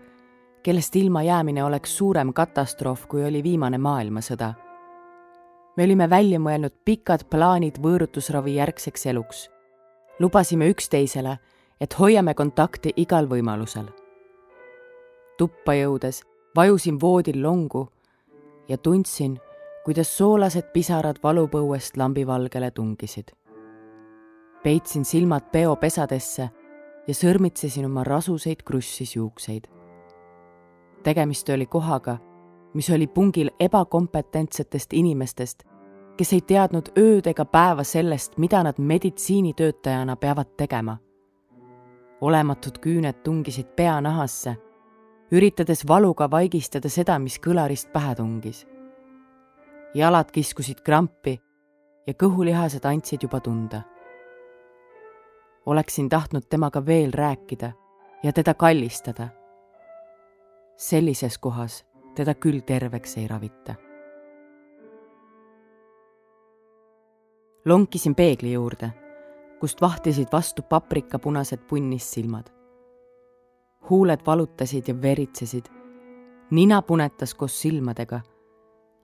[0.62, 4.54] kellest ilmajäämine oleks suurem katastroof, kui oli viimane maailmasõda.
[5.76, 9.50] me olime välja mõelnud pikad plaanid võõrutusravi järgseks eluks.
[10.18, 11.38] lubasime üksteisele,
[11.80, 14.07] et hoiame kontakti igal võimalusel
[15.38, 16.22] tuppa jõudes
[16.56, 17.88] vajusin voodil longu
[18.68, 19.38] ja tundsin,
[19.84, 23.30] kuidas soolased pisarad valupõuest lambivalgele tungisid.
[24.62, 26.50] peitsin silmad peopesadesse
[27.06, 29.64] ja sõrmitsesin oma rasuseid krussis juukseid.
[31.02, 32.18] tegemist oli kohaga,
[32.74, 35.62] mis oli pungil ebakompetentsetest inimestest,
[36.16, 40.96] kes ei teadnud ööd ega päeva sellest, mida nad meditsiinitöötajana peavad tegema.
[42.20, 44.67] olematud küüned tungisid peanahasse
[45.32, 48.66] üritades valuga vaigistada seda, mis kõlarist pähe tungis.
[49.94, 51.40] jalad kiskusid krampi
[52.06, 53.82] ja kõhulihased andsid juba tunda.
[55.66, 57.72] oleksin tahtnud temaga veel rääkida
[58.22, 59.28] ja teda kallistada.
[60.76, 63.74] sellises kohas teda küll terveks ei ravita.
[67.64, 68.90] lonkisin peegli juurde,
[69.60, 72.57] kust vahtisid vastu paprikapunased punnissilmad
[73.90, 75.64] huuled valutasid ja veritsesid.
[76.50, 78.20] nina punetas koos silmadega.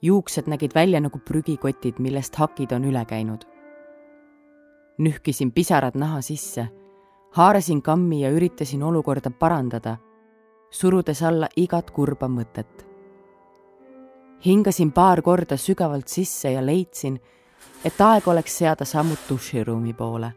[0.03, 3.45] juuksed nägid välja nagu prügikotid, millest hakid on üle käinud.
[4.99, 6.69] nühkisin pisarad naha sisse,
[7.31, 9.97] haarasin kammi ja üritasin olukorda parandada,
[10.71, 12.87] surudes alla igat kurba mõtet.
[14.45, 17.21] hingasin paar korda sügavalt sisse ja leidsin,
[17.85, 20.33] et aeg oleks seada sammud duširuumi poole.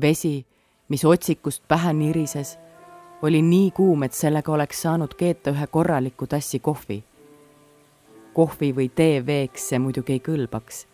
[0.00, 0.46] vesi,
[0.88, 2.63] mis otsikust pähe nirises
[3.24, 7.04] oli nii kuum, et sellega oleks saanud keeta ühe korraliku tassi kohvi.
[8.34, 10.86] kohvi või tee veeks see muidugi ei kõlbaks.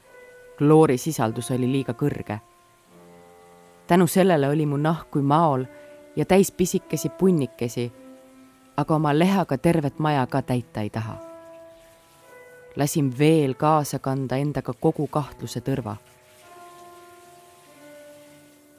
[0.59, 2.39] kloorisisaldus oli liiga kõrge.
[3.87, 5.65] tänu sellele oli mu nahk kui maol
[6.17, 7.93] ja täis pisikesi punnikesi,
[8.77, 11.17] aga oma lehaga tervet maja ka täita ei taha.
[12.77, 15.97] lasin veel kaasa kanda endaga kogu kahtluse tõrva.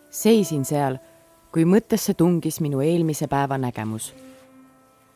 [0.10, 0.98] seisin seal,
[1.52, 4.14] kui mõttesse tungis minu eelmise päeva nägemus.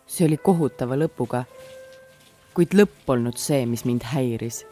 [0.08, 1.44] see oli kohutava lõpuga,
[2.54, 4.66] kuid lõpp polnud see, mis mind häiris.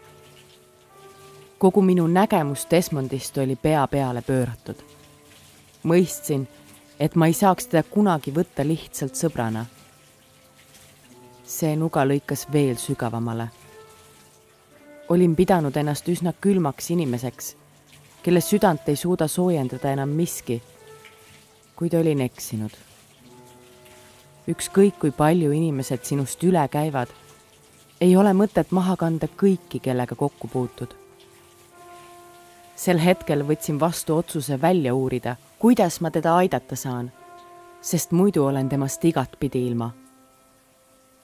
[1.57, 4.75] kogu minu nägemus Desmondist oli pea peale pööratud.
[5.83, 6.47] mõistsin
[6.99, 9.65] et ma ei saaks teda kunagi võtta lihtsalt sõbrana.
[11.45, 13.47] see nuga lõikas veel sügavamale.
[15.09, 17.55] olin pidanud ennast üsna külmaks inimeseks,
[18.23, 20.61] kelle südant ei suuda soojendada enam miski,
[21.75, 22.71] kuid olin eksinud.
[24.47, 27.07] ükskõik kui palju inimesed sinust üle käivad,
[28.01, 30.93] ei ole mõtet maha kanda kõiki, kellega kokku puutud
[32.75, 37.11] sel hetkel võtsin vastu otsuse välja uurida kuidas ma teda aidata saan,
[37.81, 39.91] sest muidu olen temast igatpidi ilma.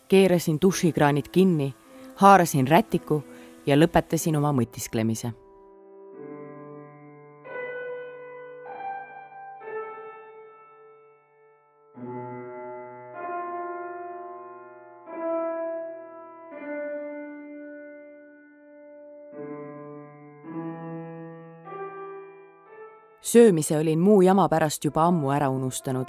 [0.08, 1.74] keerasin dušikraanid kinni,
[2.16, 3.24] haarasin rätiku
[3.66, 5.34] ja lõpetasin oma mõtisklemise
[23.32, 26.08] söömise olin muu jama pärast juba ammu ära unustanud.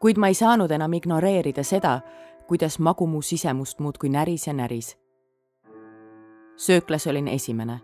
[0.00, 2.00] kuid ma ei saanud enam ignoreerida seda,
[2.48, 4.98] kuidas magu mu sisemust muudkui näris ja näris.
[6.56, 7.80] sööklas olin esimene.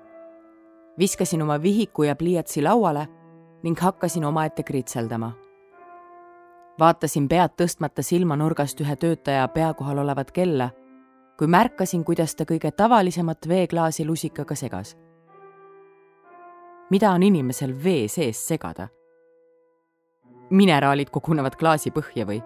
[0.98, 3.08] viskasin oma vihiku ja pliiatsi lauale
[3.62, 5.32] ning hakkasin omaette kritseldama.
[6.78, 10.70] vaatasin pead tõstmata silmanurgast ühe töötaja pea kohal olevat kella,
[11.38, 14.96] kui märkasin, kuidas ta kõige tavalisemat veeklaasi lusikaga segas
[16.90, 18.88] mida on inimesel vee sees segada?
[20.50, 22.38] mineraalid kogunevad klaasi põhja või?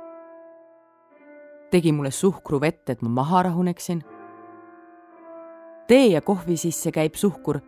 [1.70, 4.01] tegi mulle suhkruvett, et ma maha rahuneksin?
[5.88, 7.61] tee ja kohvi sisse käib suhkur.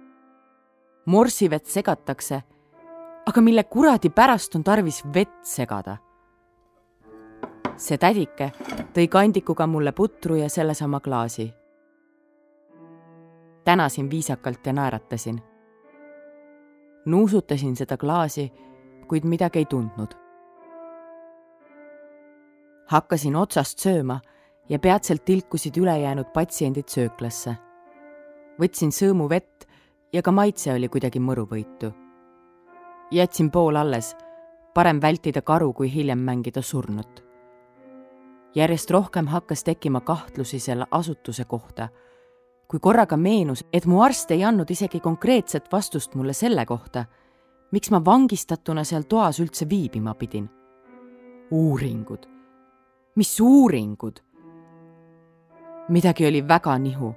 [1.07, 2.43] morsivett segatakse,
[3.27, 5.97] aga mille kuradi pärast on tarvis vett segada?
[7.77, 8.53] see tädike
[8.95, 11.53] tõi kandikuga mulle putru ja sellesama klaasi.
[13.65, 15.52] tänasin viisakalt ja naeratasin
[17.05, 18.53] nuusutasin seda klaasi,
[19.09, 20.15] kuid midagi ei tundnud.
[22.93, 24.21] hakkasin otsast sööma
[24.69, 27.57] ja peatselt tilkusid ülejäänud patsiendid sööklasse.
[28.61, 29.65] võtsin sõõmu vett
[30.13, 31.93] ja ka maitse oli kuidagi mõruvõitu.
[33.11, 34.17] jätsin pool alles,
[34.75, 37.25] parem vältida karu, kui hiljem mängida surnut.
[38.55, 41.89] järjest rohkem hakkas tekkima kahtlusi selle asutuse kohta
[42.73, 47.05] kui korraga meenus, et mu arst ei andnud isegi konkreetset vastust mulle selle kohta,
[47.77, 50.49] miks ma vangistatuna seal toas üldse viibima pidin.
[51.51, 52.27] uuringud.
[53.17, 54.23] mis uuringud?
[55.89, 57.15] midagi oli väga nihu.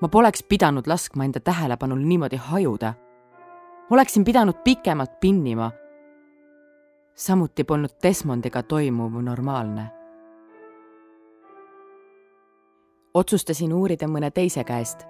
[0.00, 2.94] ma poleks pidanud laskma enda tähelepanul niimoodi hajuda.
[3.90, 5.70] oleksin pidanud pikemalt pinnima.
[7.14, 9.97] samuti polnud Desmondiga toimuv normaalne
[13.14, 15.04] otsustasin uurida mõne teise käest,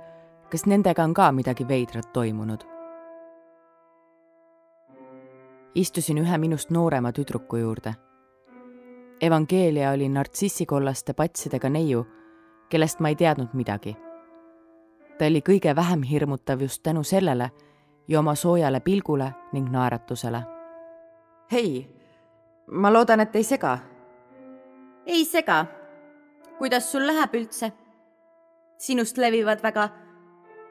[0.51, 2.65] kas nendega on ka midagi veidrat toimunud.
[5.75, 7.95] istusin ühe minust noorema tüdruku juurde.
[9.21, 12.07] Evangeelia oli nartsissikollaste patsidega neiu,
[12.69, 13.97] kellest ma ei teadnud midagi.
[15.19, 17.51] ta oli kõige vähem hirmutav just tänu sellele
[18.09, 20.43] ja oma soojale pilgule ning naeratusele.
[21.53, 21.91] hei,
[22.71, 23.79] ma loodan, et ei sega.
[25.07, 25.67] ei sega.
[26.59, 27.73] kuidas sul läheb üldse?
[28.79, 29.89] Sinust levivad väga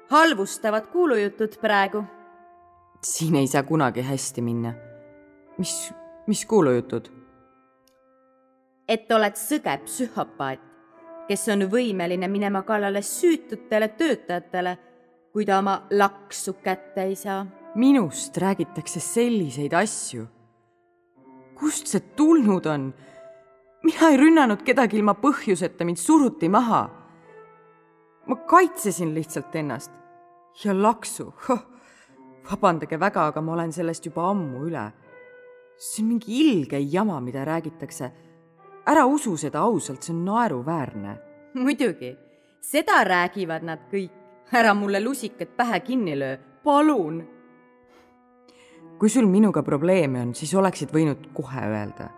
[0.09, 2.03] halvustavad kuulujutud praegu.
[3.01, 4.73] siin ei saa kunagi hästi minna.
[5.57, 5.93] mis,
[6.27, 7.09] mis kuulujutud?
[8.88, 10.59] et oled sõge psühhopaat,
[11.27, 14.77] kes on võimeline minema kallale süütutele töötajatele,
[15.34, 17.45] kui ta oma laksu kätte ei saa.
[17.75, 20.27] minust räägitakse selliseid asju.
[21.59, 22.93] kust see tulnud on?
[23.84, 27.06] mina ei rünnanud kedagi ilma põhjuseta, mind suruti maha
[28.28, 29.91] ma kaitsesin lihtsalt ennast.
[30.64, 31.34] ja laksu,
[32.52, 34.91] vabandage väga, aga ma olen sellest juba ammu üle.
[35.78, 38.12] see on mingi ilge jama, mida räägitakse.
[38.86, 41.18] ära usu seda ausalt, see on naeruväärne.
[41.54, 42.16] muidugi,
[42.62, 44.12] seda räägivad nad kõik.
[44.52, 47.24] ära mulle lusikat pähe kinni löö, palun.
[48.99, 52.10] kui sul minuga probleeme on, siis oleksid võinud kohe öelda.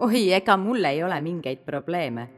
[0.00, 2.30] oi, ega mul ei ole mingeid probleeme.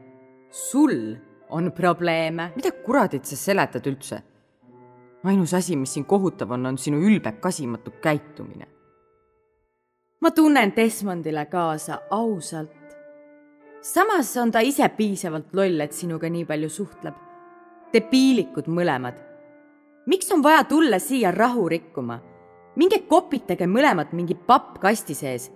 [0.49, 1.15] sul
[1.51, 2.51] on probleeme.
[2.55, 4.21] mida kuradit sa seletad üldse?
[5.23, 8.67] ainus asi, mis siin kohutav on, on sinu ülbe kasimatu käitumine.
[10.21, 12.95] ma tunnen Desmondile kaasa ausalt.
[13.81, 17.15] samas on ta ise piisavalt loll, et sinuga nii palju suhtleb.
[17.93, 19.15] debiilikud mõlemad.
[20.05, 22.19] miks on vaja tulla siia rahu rikkuma?
[22.75, 25.51] minge kopitage mõlemad mingi pappkasti sees.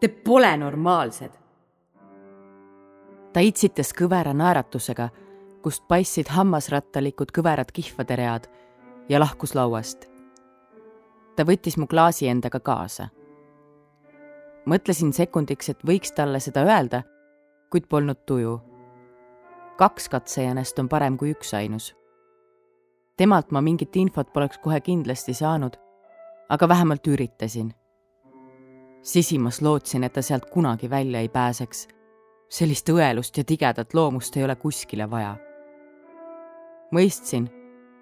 [0.00, 1.30] Te pole normaalsed.
[3.32, 5.08] ta itsitas kõvera naeratusega,
[5.66, 8.44] kust paistsid hammasrattalikud kõverad kihvade read
[9.08, 10.06] ja lahkus lauast.
[11.36, 13.08] ta võttis mu klaasi endaga kaasa.
[14.66, 17.02] mõtlesin sekundiks, et võiks talle seda öelda
[17.70, 18.60] kuid polnud tuju.
[19.78, 21.94] kaks katsejänest on parem kui üksainus.
[23.16, 25.76] temalt ma mingit infot poleks kohe kindlasti saanud,
[26.48, 27.74] aga vähemalt üritasin.
[29.02, 31.88] sisimas lootsin, et ta sealt kunagi välja ei pääseks.
[32.48, 35.45] sellist õelust ja tigedat loomust ei ole kuskile vaja.
[36.92, 37.48] Mõistsin,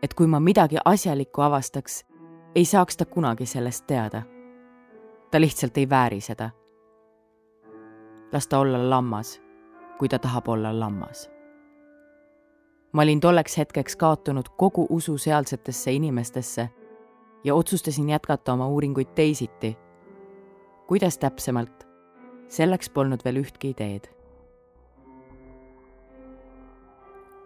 [0.02, 2.04] et kui ma midagi asjalikku avastaks,
[2.54, 4.22] ei saaks ta kunagi sellest teada.
[5.30, 6.50] ta lihtsalt ei vääri seda
[8.34, 9.40] las ta olla lammas
[9.98, 11.30] kui ta tahab olla lammas.
[12.92, 16.70] ma olin tolleks hetkeks kaotanud kogu usu sealsetesse inimestesse
[17.44, 19.78] ja otsustasin jätkata oma uuringuid teisiti.
[20.86, 21.86] kuidas täpsemalt,
[22.48, 24.13] selleks polnud veel ühtki ideed.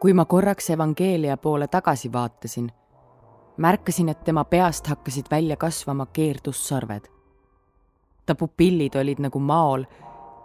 [0.00, 2.72] Kui ma korraks evangeelia poole tagasi vaatasin,
[3.56, 7.08] märkasin, et tema peast hakkasid välja kasvama keerdussarved.
[8.26, 9.84] ta pupillid olid nagu maol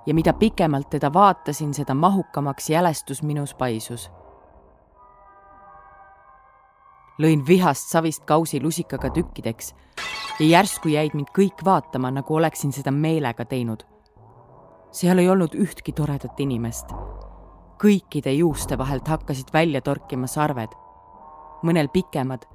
[0.05, 4.11] ja mida pikemalt teda vaatasin, seda mahukamaks jälestus minus paisus.
[7.21, 9.75] lõin vihast savist kausi lusikaga tükkideks
[10.39, 13.83] ja järsku jäid mind kõik vaatama, nagu oleksin seda meelega teinud.
[14.91, 16.85] seal ei olnud ühtki toredat inimest.
[17.83, 20.71] Kõikide juuste vahelt hakkasid välja torkima sarved,
[21.63, 22.47] mõnel pikemad,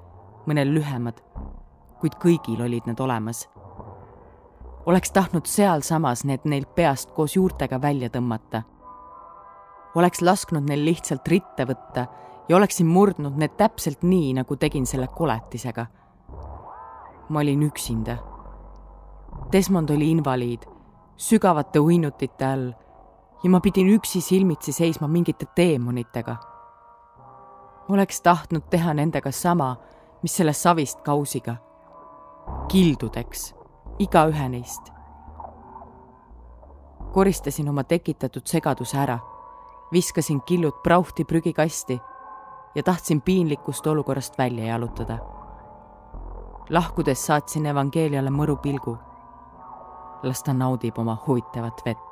[0.48, 1.20] mõnel lühemad,
[2.00, 3.44] kuid kõigil olid need olemas
[4.88, 8.62] oleks tahtnud sealsamas need neilt peast koos juurtega välja tõmmata.
[9.94, 12.06] oleks lasknud neil lihtsalt ritte võtta
[12.48, 15.86] ja oleksin murdnud need täpselt nii, nagu tegin selle koletisega.
[17.28, 18.16] ma olin üksinda.
[19.52, 20.64] Desmond oli invaliid,
[21.16, 22.72] sügavate uinutite all
[23.42, 26.36] ja ma pidin üksi silmitsi seisma mingite teemonitega.
[27.88, 29.76] oleks tahtnud teha nendega sama,
[30.22, 31.56] mis selle savist kausiga.
[32.68, 33.54] kildudeks
[33.98, 34.92] igaühe neist.
[37.12, 39.18] koristasin oma tekitatud segaduse ära,
[39.92, 42.00] viskasin killud prauhti prügikasti
[42.74, 45.18] ja tahtsin piinlikust olukorrast välja jalutada.
[46.70, 48.98] lahkudes saatsin Evangeliale mõru pilgu.
[50.22, 52.07] las ta naudib oma huvitavat vett.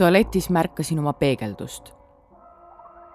[0.00, 1.92] Tualetis märkasin oma peegeldust.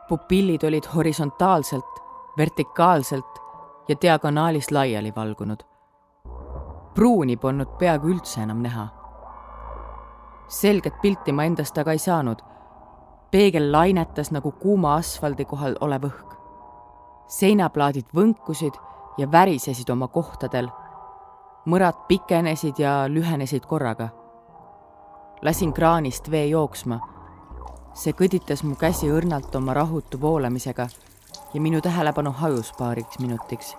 [0.08, 2.04] pupillid olid horisontaalselt,
[2.38, 3.42] vertikaalselt
[3.88, 5.58] ja diagonaalis laiali valgunud.
[6.94, 8.88] pruuni polnud peaaegu üldse enam näha.
[10.48, 12.38] selget pilti ma endast aga ei saanud.
[13.32, 16.36] peegel lainetas nagu kuuma asfaldi kohal olev õhk.
[17.28, 18.78] seinaplaadid võnkusid
[19.18, 20.70] ja värisesid oma kohtadel.
[21.66, 24.10] mõrad pikenesid ja lühenesid korraga.
[25.42, 27.00] Lasin kraanist vee jooksma.
[27.96, 30.88] see kõditas mu käsi õrnalt oma rahutu voolamisega
[31.54, 33.76] ja minu tähelepanu hajus paariks minutiks.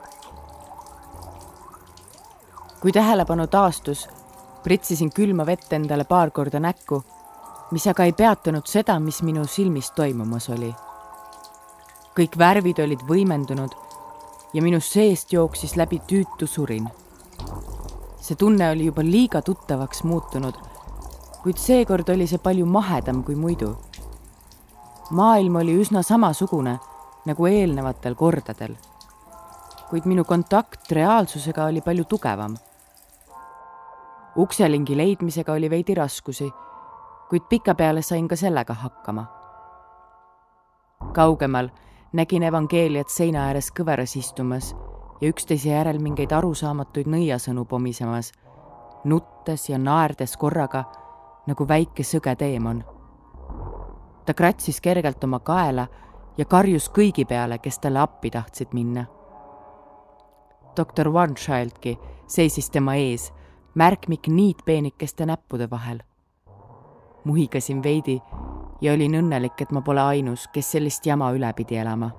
[2.80, 4.08] kui tähelepanu taastus,
[4.62, 7.04] pritsisin külma vett endale paar korda näkku,
[7.70, 10.74] mis aga ei peatanud seda, mis minu silmis toimumas oli.
[12.18, 13.74] kõik värvid olid võimendunud
[14.54, 16.88] ja minu seest jooksis läbi tüütu surin.
[18.20, 20.54] see tunne oli juba liiga tuttavaks muutunud,
[21.46, 23.68] kuid seekord oli see palju mahedam kui muidu.
[25.10, 26.72] maailm oli üsna samasugune
[27.26, 28.74] nagu eelnevatel kordadel.
[29.90, 32.56] kuid minu kontakt reaalsusega oli palju tugevam.
[34.36, 36.50] ukselingi leidmisega oli veidi raskusi,
[37.30, 39.26] kuid pikapeale sain ka sellega hakkama.
[41.12, 41.68] kaugemal
[42.12, 44.74] nägin evangeeliat seina ääres kõveras istumas
[45.20, 48.32] ja üksteise järel mingeid arusaamatuid nõiasõnu pomisemas,
[49.04, 51.05] nuttes ja naerdes korraga
[51.46, 52.84] nagu väike sõge teemon.
[54.26, 55.86] ta kratsis kergelt oma kaela
[56.38, 59.06] ja karjus kõigi peale, kes talle appi tahtsid minna.
[60.76, 63.32] doktor Onechildki seisis tema ees,
[63.74, 65.98] märkmik niitpeenikeste näppude vahel.
[67.24, 68.22] muhigasin veidi
[68.80, 72.10] ja olin õnnelik, et ma pole ainus, kes sellist jama üle pidi elama.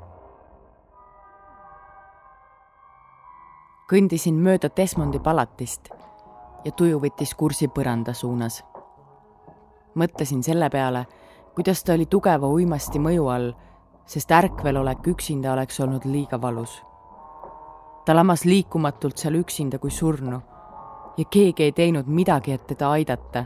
[3.87, 5.89] kõndisin mööda Desmondi palatist
[6.65, 8.63] ja tuju võttis kursi põranda suunas.
[9.97, 11.05] Mõtlesin selle peale,
[11.55, 13.53] kuidas ta oli tugeva uimasti mõju all
[14.07, 16.83] sest ärkvelolek üksinda oleks olnud liiga valus.
[18.05, 20.41] ta lamas liikumatult seal üksinda kui surnu
[21.17, 23.43] ja keegi ei teinud midagi, et teda aidata,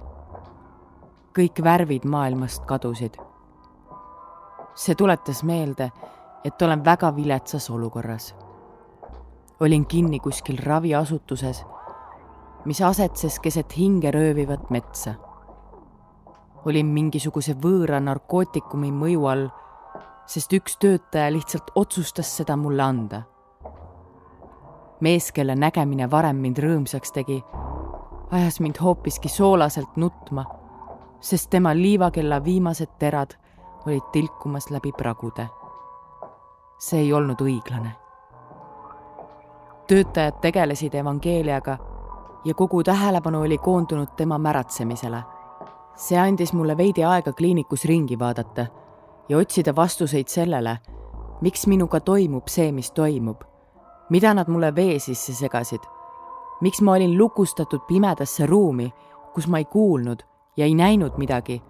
[1.34, 3.18] kõik värvid maailmast kadusid.
[4.76, 5.92] see tuletas meelde,
[6.46, 8.36] et olen väga viletsas olukorras.
[9.60, 11.66] olin kinni kuskil raviasutuses,
[12.66, 15.16] mis asetses keset hinge röövivat metsa.
[16.66, 19.48] Olin mingisuguse võõra narkootikumi mõju all,
[20.26, 23.22] sest üks töötaja lihtsalt otsustas seda mulle anda.
[25.02, 27.44] mees, kelle nägemine varem mind rõõmsaks tegi,
[28.32, 30.46] ajas mind hoopiski soolaselt nutma,
[31.20, 33.34] sest tema liivakella viimased terad
[33.86, 35.50] olid tilkumas läbi pragude
[36.82, 37.92] see ei olnud õiglane.
[39.88, 41.78] töötajad tegelesid evangeeliaga
[42.46, 45.24] ja kogu tähelepanu oli koondunud tema märatsemisele.
[45.96, 48.66] See andis mulle veidi aega kliinikus ringi vaadata
[49.30, 50.78] ja otsida vastuseid sellele,
[51.42, 53.44] miks minuga toimub see, mis toimub,
[54.10, 55.82] mida nad mulle vee sisse segasid,
[56.62, 58.92] miks ma olin lukustatud pimedasse ruumi,
[59.34, 60.24] kus ma ei kuulnud
[60.58, 61.62] ja ei näinud midagi?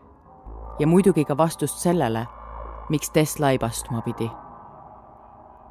[0.80, 2.26] Ja muidugi ka vastust sellele,
[2.89, 4.31] miks Tess laibastuma pidi.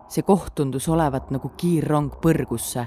[0.09, 2.87] See koht tundus olevat nagu kiirrong põrgusse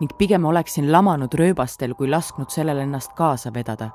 [0.00, 3.90] ning pigem oleksin lamanud rööbastel, kui lasknud sellel ennast kaasa vedada.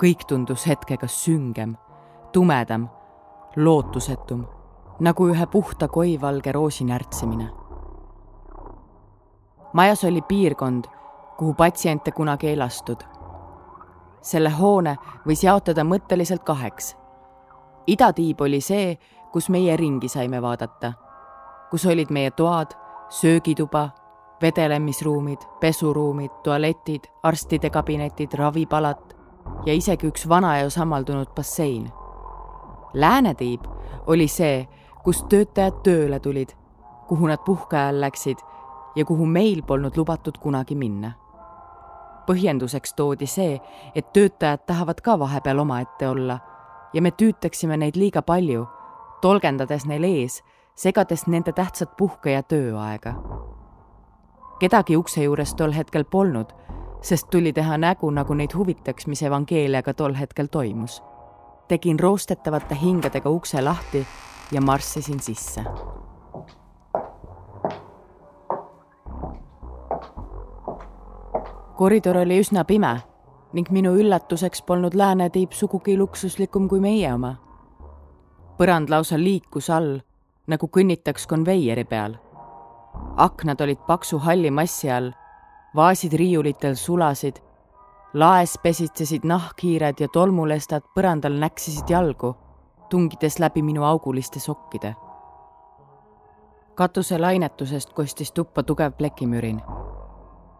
[0.00, 1.76] Kõik tundus hetkega süngem,
[2.32, 2.88] tumedam,
[3.56, 4.46] lootusetum,
[5.00, 7.50] nagu ühe puhta koivalge roosi närtsimine.
[9.72, 10.84] majas oli piirkond,
[11.38, 13.04] kuhu patsiente kunagi ei lastud.
[14.22, 14.96] selle hoone
[15.26, 16.96] võis jaotada mõtteliselt kaheks.
[17.86, 18.98] idatiib oli see,
[19.32, 20.92] kus meie ringi saime vaadata
[21.70, 22.74] kus olid meie toad,
[23.08, 23.88] söögituba,
[24.42, 29.19] vedelemisruumid, pesuruumid, tualetid, arstide kabinetid, ravipalat
[29.66, 31.90] ja isegi üks vana ja sammaldunud bassein.
[32.94, 33.64] Läänetiib
[34.06, 34.68] oli see,
[35.04, 36.52] kus töötajad tööle tulid,
[37.08, 38.38] kuhu nad puhke ajal läksid
[38.96, 41.12] ja kuhu meil polnud lubatud kunagi minna.
[42.26, 43.60] põhjenduseks toodi see,
[43.94, 46.38] et töötajad tahavad ka vahepeal omaette olla
[46.92, 48.66] ja me tüütaksime neid liiga palju,
[49.20, 50.42] tolgendades neil ees
[50.74, 53.14] segades nende tähtsat puhke- ja tööaega.
[54.60, 56.52] kedagi ukse juures tol hetkel polnud,
[57.02, 61.02] sest tuli teha nägu, nagu neid huvitaks, mis evangeeliaga tol hetkel toimus.
[61.68, 64.06] tegin roostetavate hingadega ukse lahti
[64.52, 65.64] ja marssisin sisse.
[71.76, 73.00] koridor oli üsna pime
[73.52, 77.34] ning minu üllatuseks polnud läänetiib sugugi luksuslikum kui meie oma.
[78.58, 80.00] põrand lausa liikus all
[80.46, 82.14] nagu kõnnitaks konveieri peal.
[83.16, 85.12] aknad olid paksu halli massi all,
[85.76, 87.36] vaasid riiulitel sulasid,
[88.14, 92.34] laes pesitsesid nahkhiired ja tolmulestad põrandal näksisid jalgu,
[92.90, 94.94] tungides läbi minu auguliste sokkide.
[96.74, 99.62] katuse lainetusest kostis tuppa tugev plekimürin.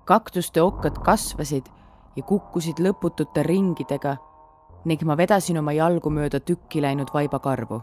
[0.04, 1.66] kaktuste okkad kasvasid
[2.16, 4.16] ja kukkusid lõputute ringidega
[4.84, 7.82] ning ma vedasin oma jalgu mööda tükki läinud vaibakarvu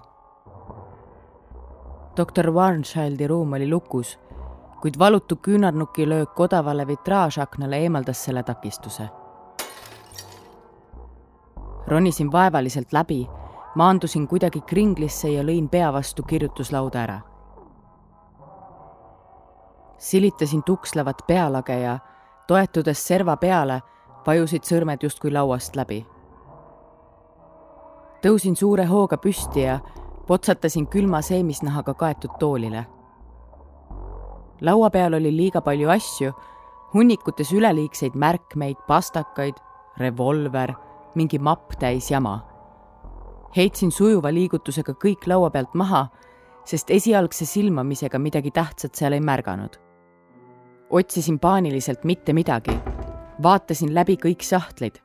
[2.18, 4.18] doktor Warnchildi ruum oli lukus,
[4.82, 9.10] kuid valutu küünarnuki löök odavale vitraažaknale eemaldas selle takistuse.
[11.88, 13.28] ronisin vaevaliselt läbi,
[13.76, 17.20] maandusin kuidagi kringlisse ja lõin pea vastu kirjutuslauda ära.
[19.98, 22.00] silitasin tukslavat pealage ja
[22.48, 23.82] toetudes serva peale,
[24.28, 26.06] vajusid sõrmed justkui lauast läbi.
[28.22, 29.80] tõusin suure hooga püsti ja
[30.28, 32.86] potsatasin külma seemisnahaga kaetud toolile.
[34.62, 36.34] Laua peal oli liiga palju asju,
[36.94, 39.56] hunnikutes üleliigseid märkmeid, pastakaid,
[39.98, 40.74] revolver,
[41.16, 42.40] mingi mapp täis jama.
[43.56, 46.08] heitsin sujuva liigutusega kõik laua pealt maha,
[46.66, 49.78] sest esialgse silmamisega midagi tähtsat seal ei märganud.
[50.90, 52.78] otsisin paaniliselt mitte midagi,
[53.44, 55.02] vaatasin läbi kõik sahtlid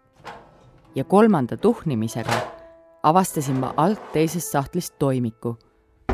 [0.94, 2.62] ja kolmanda tuhnimisega
[3.02, 5.56] avastasin ma alt teisest sahtlist toimiku,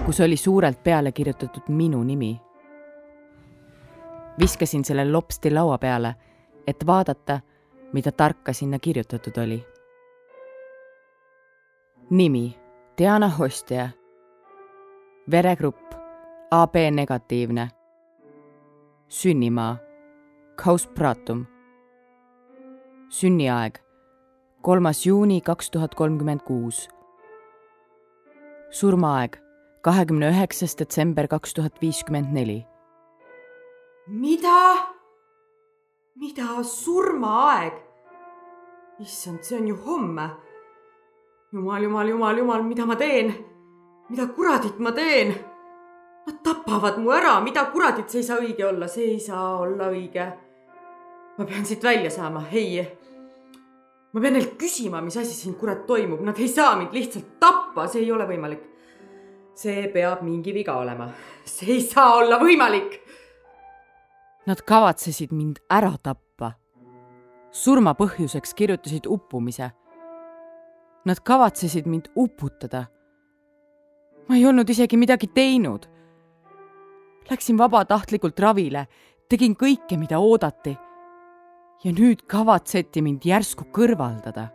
[0.07, 2.41] kus oli suurelt peale kirjutatud minu nimi.
[4.39, 6.15] Viskasin selle lopsti laua peale,
[6.67, 7.41] et vaadata,
[7.93, 9.67] mida tarka sinna kirjutatud oli.
[12.11, 12.59] nimi
[12.99, 13.89] Diana Hostia.
[15.31, 15.95] veregrupp
[16.51, 17.69] AB negatiivne.
[19.09, 19.77] sünnimaa
[20.65, 21.47] Caus Pratum.
[23.09, 23.79] sünniaeg
[24.63, 26.89] kolmas juuni kaks tuhat kolmkümmend kuus.
[28.71, 29.37] surmaaeg
[29.81, 32.67] kahekümne üheksas detsember kaks tuhat viiskümmend neli.
[34.09, 34.77] Mida?
[36.15, 37.73] mida surmaaeg?
[39.01, 40.31] issand, see on ju homme.
[41.53, 43.35] jumal, jumal, jumal, jumal, mida ma teen?
[44.09, 45.35] mida kuradit ma teen?
[46.27, 49.91] Nad tapavad mu ära, mida kuradit, see ei saa õige olla, see ei saa olla
[49.93, 50.27] õige.
[51.39, 52.83] ma pean siit välja saama, ei
[54.13, 57.87] ma pean neilt küsima, mis asi siin kurat toimub, nad ei saa mind lihtsalt tappa,
[57.87, 58.65] see ei ole võimalik.
[59.59, 61.09] see peab mingi viga olema,
[61.45, 63.01] see ei saa olla võimalik.
[64.49, 66.53] Nad kavatsesid mind ära tappa.
[67.51, 69.71] surma põhjuseks kirjutasid uppumise.
[71.05, 72.87] Nad kavatsesid mind uputada.
[74.29, 75.87] ma ei olnud isegi midagi teinud.
[77.31, 78.87] Läksin vabatahtlikult ravile,
[79.29, 80.77] tegin kõike, mida oodati
[81.85, 84.49] ja nüüd kavatseti mind järsku kõrvaldada.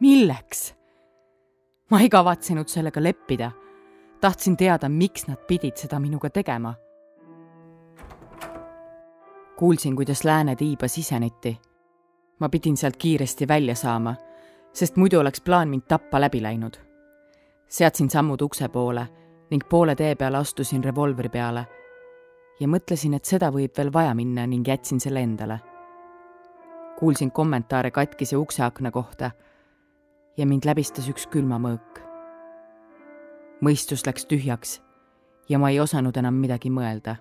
[0.00, 0.74] milleks?
[1.90, 3.50] ma ei kavatsenud sellega leppida.
[4.20, 6.74] tahtsin teada, miks nad pidid seda minuga tegema.
[9.58, 11.60] Kuulsin, kuidas lääne tiiba siseneti.
[12.40, 14.14] ma pidin sealt kiiresti välja saama,
[14.72, 16.76] sest muidu oleks plaan mind tappa läbi läinud.
[17.68, 19.08] seadsin sammud ukse poole
[19.50, 21.66] ning poole tee peal astusin revolvri peale
[22.60, 25.58] ja mõtlesin, et seda võib veel vaja minna ning jätsin selle endale
[26.98, 29.30] kuulsin kommentaare katkise ukseakna kohta
[30.36, 32.02] ja mind läbistas üks külmamõõk.
[33.62, 34.80] mõistus läks tühjaks
[35.48, 37.16] ja ma ei osanud enam midagi mõelda.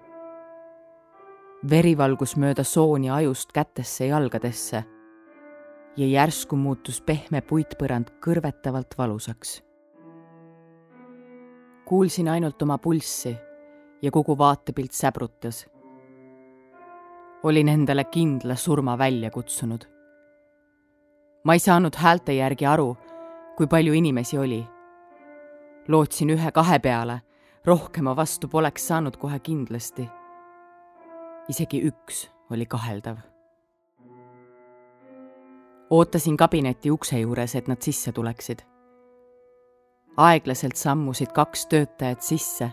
[1.65, 4.84] Veri valgus mööda sooni ajust kätesse ja jalgadesse
[5.97, 9.63] ja järsku muutus pehme puitpõrand kõrvetavalt valusaks.
[11.85, 13.38] kuulsin ainult oma pulssi
[14.01, 15.65] ja kogu vaatepilt säbrutas
[17.43, 19.85] olin endale kindla surma välja kutsunud.
[21.43, 22.97] ma ei saanud häälte järgi aru,
[23.57, 24.67] kui palju inimesi oli.
[25.88, 27.21] lootsin ühe-kahe peale,
[27.65, 30.09] rohkema vastu poleks saanud kohe kindlasti.
[31.49, 33.18] Isegi üks oli kaheldav.
[35.90, 38.60] ootasin kabineti ukse juures, et nad sisse tuleksid.
[40.18, 42.69] aeglaselt sammusid kaks töötajat sisse.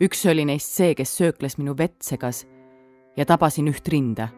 [0.00, 2.46] üks oli neist see, kes söökles minu vett segas
[3.16, 4.28] ja tabasin üht rinda.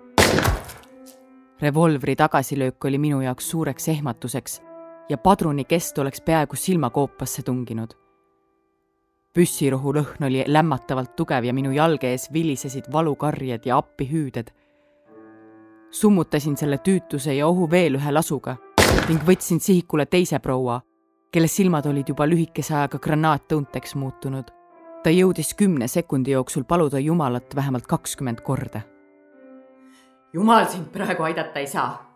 [1.60, 4.60] revolvri tagasilöök oli minu jaoks suureks ehmatuseks
[5.08, 8.03] ja padruni kest oleks peaaegu silmakoopasse tunginud.
[9.34, 14.50] Püssirohu lõhn oli lämmatavalt tugev ja minu jalge ees vilisesid valukarjed ja appihüüded.
[15.90, 18.56] summutasin selle tüütuse ja ohu veel ühe lasuga
[19.08, 20.80] ning võtsin sihikule teise proua,
[21.32, 24.50] kelle silmad olid juba lühikese ajaga granaattõunteks muutunud
[25.04, 28.80] ta jõudis kümne sekundi jooksul paluda Jumalat vähemalt kakskümmend korda.
[30.32, 32.10] Jumal sind praegu aidata ei saa.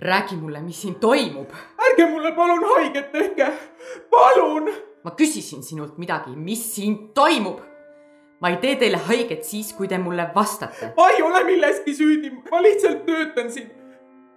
[0.00, 1.50] räägi mulle, mis siin toimub.
[1.78, 3.52] ärge mulle palun haiget tehke,
[4.10, 4.68] palun.
[5.04, 7.60] Ma küsisin sinult midagi, mis siin toimub.
[8.40, 10.92] ma ei tee teile haiget siis, kui te mulle vastate.
[10.96, 13.70] ma ei ole milleski süüdi, ma lihtsalt töötan siin.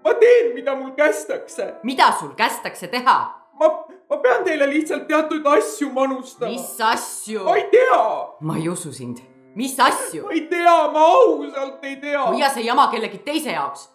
[0.04, 1.74] ma teen, mida mul kästakse.
[1.84, 3.18] mida sul kästakse teha?
[3.60, 3.72] ma,
[4.10, 6.52] ma pean teile lihtsalt teatud asju manustama.
[6.52, 7.44] mis asju?
[7.44, 8.04] ma ei tea.
[8.42, 9.24] ma ei usu sind.
[9.56, 10.28] mis asju?
[10.28, 12.28] ma ei tea, ma ausalt ei tea.
[12.28, 13.90] hoia see jama kellegi teise jaoks.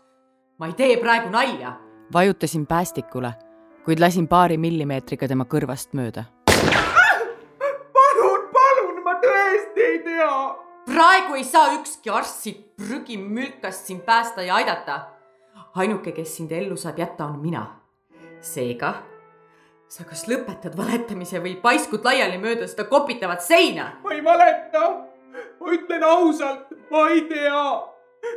[0.58, 1.76] ma ei tee praegu nalja.
[2.12, 3.34] vajutasin päästikule,
[3.84, 6.24] kuid lasin paari millimeetriga tema kõrvast mööda.
[7.98, 10.32] Palun, palun, ma tõesti ei tea.
[10.86, 15.00] praegu ei saa ükski arst siit prügimülkast sind päästa ja aidata.
[15.74, 17.66] ainuke, kes sind ellu saab jätta, on mina.
[18.40, 18.94] seega
[19.92, 23.90] sa kas lõpetad valetamise või paiskud laiali mööda seda kopitavat seina?
[24.04, 24.84] ma ei valeta.
[25.60, 27.64] ma ütlen ausalt, ma ei tea.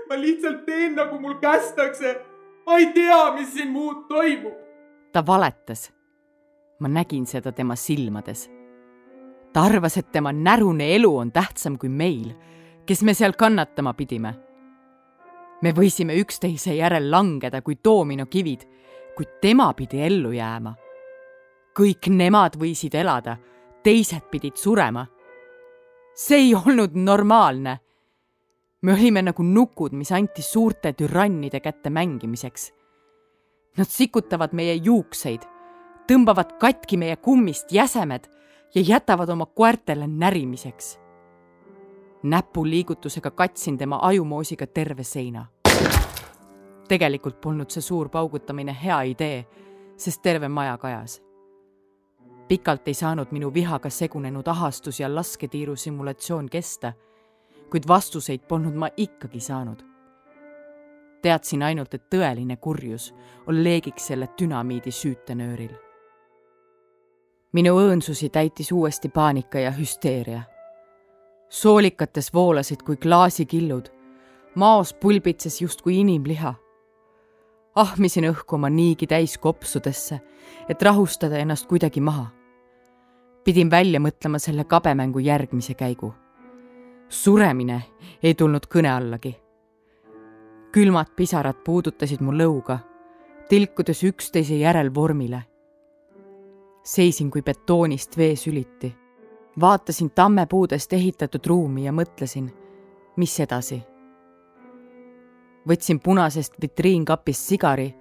[0.10, 2.18] ma lihtsalt teen, nagu mul kästakse.
[2.66, 4.58] ma ei tea, mis siin muud toimub.
[5.14, 5.95] ta valetas.
[6.80, 8.50] Ma nägin seda tema silmades.
[9.54, 12.34] ta arvas, et tema närune elu on tähtsam kui meil,
[12.86, 14.36] kes me seal kannatama pidime.
[15.62, 18.66] me võisime üksteise järel langeda kui doominokivid,
[19.16, 20.76] kuid tema pidi ellu jääma
[21.76, 23.36] kõik nemad võisid elada,
[23.84, 25.06] teised pidid surema.
[26.16, 27.80] see ei olnud normaalne.
[28.82, 32.72] me olime nagu nukud, mis anti suurte türannide kätte mängimiseks.
[33.78, 35.42] Nad sikutavad meie juukseid,
[36.08, 38.28] tõmbavad katki meie kummist jäsemed
[38.76, 41.00] ja jätavad oma koertele närimiseks.
[42.24, 45.46] näpuliigutusega katsin tema ajumoosiga terve seina.
[46.88, 49.46] tegelikult polnud see suur paugutamine hea idee,
[49.98, 51.26] sest terve maja kajas
[52.48, 56.94] pikalt ei saanud minu vihaga segunenud ahastus ja lasketiiru simulatsioon kesta,
[57.72, 59.84] kuid vastuseid polnud ma ikkagi saanud.
[61.22, 63.14] teadsin ainult, et tõeline kurjus
[63.48, 65.85] on leegiks selle dünamiidi süütenööril.
[67.56, 70.44] Minu õõnsusi täitis uuesti paanika ja hüsteeria.
[71.50, 73.90] soolikates voolasid kui klaasikillud,
[74.56, 76.56] maos pulbitses justkui inimliha
[77.76, 80.20] ahmisin õhku oma niigi täis kopsudesse,
[80.70, 82.28] et rahustada ennast kuidagi maha.
[83.44, 86.14] pidin välja mõtlema selle kabemängu järgmise käigu.
[87.10, 87.82] suremine
[88.24, 89.36] ei tulnud kõne allagi.
[90.72, 92.80] külmad pisarad puudutasid mu lõuga,
[93.50, 95.44] tilkudes üksteise järel vormile.
[96.86, 98.96] Seisin kui betoonist veesüliti.
[99.60, 102.50] vaatasin tammepuudest ehitatud ruumi ja mõtlesin,
[103.18, 103.82] mis edasi.
[105.68, 107.96] võtsin punasest vitriinkapist sigari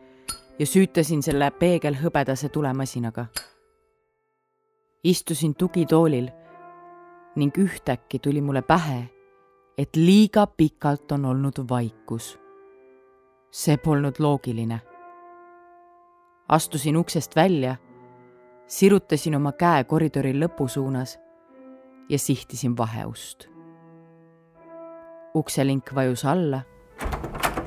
[0.58, 3.26] ja süütasin selle peegelhõbedase tulemasinaga.
[5.04, 6.28] istusin tugitoolil
[7.36, 9.08] ning ühtäkki tuli mulle pähe,
[9.78, 12.38] et liiga pikalt on olnud vaikus.
[13.50, 14.80] see polnud loogiline.
[16.48, 17.76] astusin uksest välja,
[18.66, 21.18] sirutasin oma käe koridori lõpu suunas
[22.08, 23.48] ja sihtisin vaheust.
[25.34, 26.62] ukselink vajus alla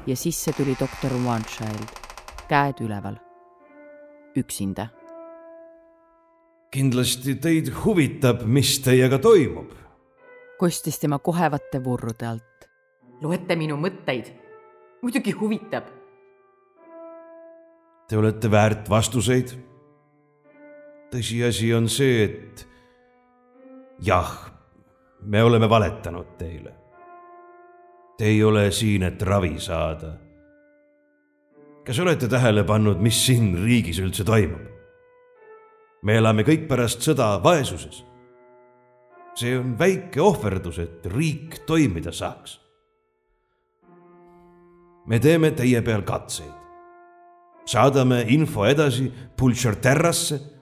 [0.07, 1.89] ja sisse tuli doktor Onechild,
[2.47, 3.15] käed üleval,
[4.35, 4.87] üksinda
[6.71, 9.71] kindlasti teid huvitab, mis teiega toimub.
[10.59, 12.67] kostis tema kohevate vurrude alt.
[13.21, 14.33] loete minu mõtteid?
[15.01, 15.87] muidugi huvitab.
[18.07, 19.51] Te olete väärt vastuseid.
[21.11, 22.67] Tõsiasi on see, et
[24.03, 24.31] jah,
[25.21, 26.73] me oleme valetanud teile.
[28.17, 30.17] Te ei ole siin, et ravi saada.
[31.87, 34.65] kas olete tähele pannud, mis siin riigis üldse toimub?
[36.03, 38.03] me elame kõik pärast sõda vaesuses.
[39.37, 42.59] see on väike ohverdus, et riik toimida saaks.
[45.07, 46.53] me teeme teie peal katseid.
[47.65, 50.56] saadame info edasi Pulcherterrasse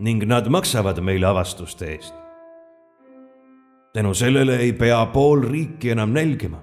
[0.00, 2.14] ning nad maksavad meile avastuste eest.
[3.92, 6.60] tänu sellele ei pea pool riiki enam nälgima.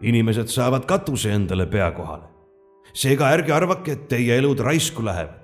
[0.00, 2.28] inimesed saavad katuse endale pea kohale.
[2.92, 5.40] seega ärge arvake, et teie elud raisku lähevad.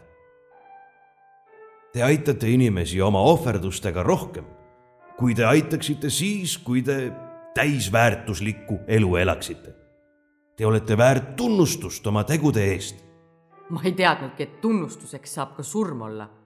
[1.92, 4.44] Te aitate inimesi oma ohverdustega rohkem,
[5.16, 7.12] kui te aitaksite siis, kui te
[7.54, 9.74] täisväärtuslikku elu elaksite.
[10.56, 13.04] Te olete väärt tunnustust oma tegude eest.
[13.70, 16.37] ma ei teadnudki, et tunnustuseks saab ka surm olla.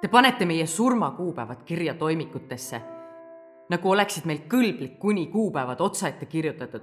[0.00, 2.80] Te panete meie surmakuupäevad kirja toimikutesse,
[3.72, 6.82] nagu oleksid meil kõlblik kuni kuupäevad otsaette kirjutatud.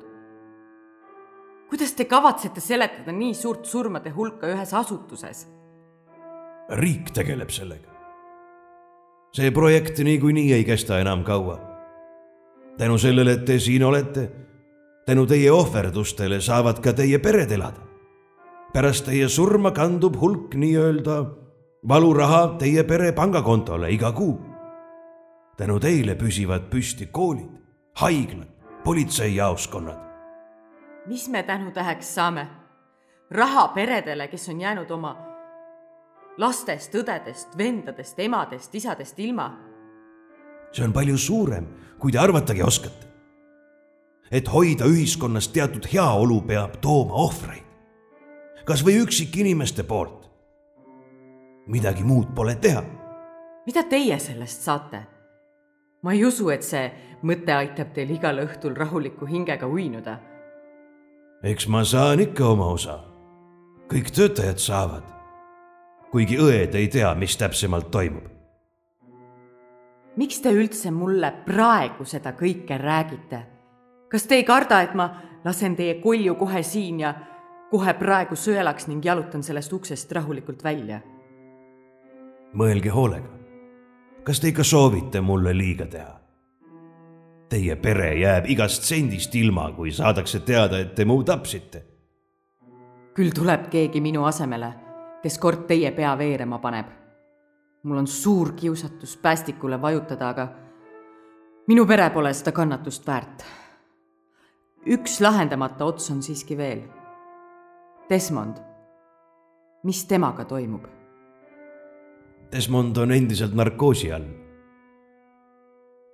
[1.69, 5.47] kuidas te kavatsete seletada nii suurt surmade hulka ühes asutuses?
[6.69, 7.89] riik tegeleb sellega.
[9.35, 11.59] see projekt niikuinii ei kesta enam kaua.
[12.77, 14.31] tänu sellele, et te siin olete,
[15.05, 17.81] tänu teie ohverdustele saavad ka teie pered elada.
[18.73, 21.42] pärast teie surma kandub hulk nii-öelda
[21.87, 24.39] valuraha teie pere pangakontole iga kuu.
[25.57, 27.51] tänu teile püsivad püsti koolid,
[27.95, 28.47] haiglad,
[28.83, 29.99] politseijaoskonnad.
[31.05, 32.47] mis me tänutäheks saame?
[33.31, 35.17] raha peredele, kes on jäänud oma
[36.37, 39.51] lastest, õdedest, vendadest, emadest, isadest ilma.
[40.71, 41.67] see on palju suurem,
[41.99, 43.07] kui te arvatagi oskate.
[44.31, 47.63] et hoida ühiskonnas teatud heaolu, peab tooma ohvreid.
[48.65, 50.22] kas või üksikinimeste poolt.
[51.67, 52.83] Midagi muud pole teha.
[53.65, 55.03] mida teie sellest saate?
[56.03, 56.91] ma ei usu, et see
[57.23, 60.19] mõte aitab teil igal õhtul rahuliku hingega uinuda.
[61.43, 62.99] eks ma saan ikka oma osa.
[63.87, 65.13] kõik töötajad saavad
[66.13, 68.27] kuigi õed ei tea, mis täpsemalt toimub.
[70.15, 73.39] miks te üldse mulle praegu seda kõike räägite?
[74.11, 75.07] kas te ei karda, et ma
[75.45, 77.15] lasen teie kolju kohe siin ja
[77.71, 81.01] kohe praegu sõelaks ning jalutan sellest uksest rahulikult välja?
[82.53, 83.29] Mõelge hoolega.
[84.23, 86.19] kas te ikka soovite mulle liiga teha?
[87.49, 91.83] Teie pere jääb igast sendist ilma, kui saadakse teada, et te mu tapsite.
[93.13, 94.73] küll tuleb keegi minu asemele
[95.23, 96.87] kes kord teie pea veerema paneb.
[97.83, 100.47] mul on suur kiusatus päästikule vajutada, aga
[101.67, 103.43] minu pere pole seda kannatust väärt.
[104.85, 106.83] üks lahendamata ots on siiski veel.
[108.09, 108.57] Desmond,
[109.83, 111.02] mis temaga toimub?
[112.53, 114.25] Desmond on endiselt narkoosi all.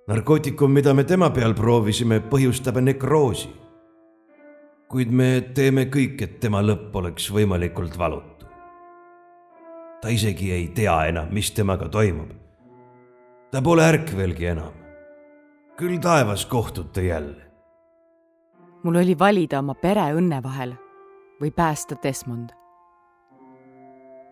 [0.08, 3.48] narkootikum, mida me tema peal proovisime, põhjustab nekroosi.
[4.88, 8.40] kuid me teeme kõik, et tema lõpp oleks võimalikult valutu
[10.00, 12.30] ta isegi ei tea enam, mis temaga toimub.
[13.50, 14.72] ta pole ärkvelgi enam.
[15.76, 17.42] küll taevas kohtute jälle.
[18.82, 20.74] mul oli valida oma pere õnne vahel
[21.40, 22.50] või päästa Desmond.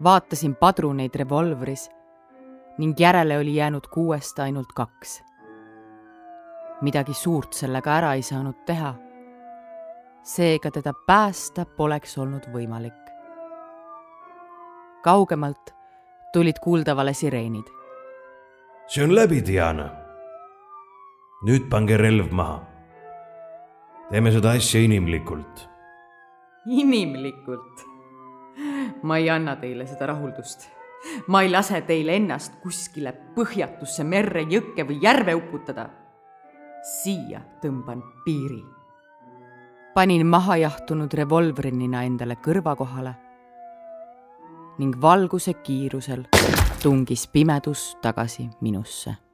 [0.02, 1.90] vaatasin padruneid revolvris
[2.78, 5.22] ning järele oli jäänud kuuest ainult kaks.
[6.80, 8.94] midagi suurt sellega ära ei saanud teha.
[10.22, 13.09] seega teda päästa poleks olnud võimalik
[15.02, 15.74] kaugemalt
[16.32, 17.64] tulid kuuldavale sireenid.
[18.86, 19.90] see on läbi, Diana.
[21.46, 22.59] nüüd pange relv maha.
[24.10, 25.68] teeme seda asja inimlikult.
[26.66, 27.86] inimlikult?
[29.02, 30.68] ma ei anna teile seda rahuldust.
[31.26, 35.88] Ma ei lase teil ennast kuskile põhjatusse merre, jõkke või järve uputada.
[36.82, 38.64] siia tõmban piiri.
[39.94, 43.14] panin mahajahtunud revolvrinina endale kõrva kohale
[44.78, 46.28] ning valguse kiirusel
[46.82, 49.27] tungis pimedus tagasi minusse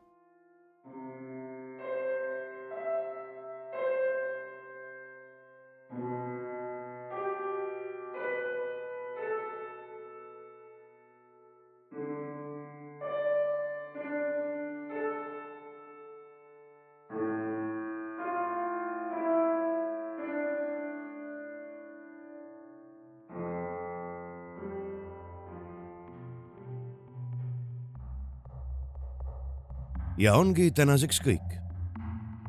[30.24, 31.58] ja ongi tänaseks kõik.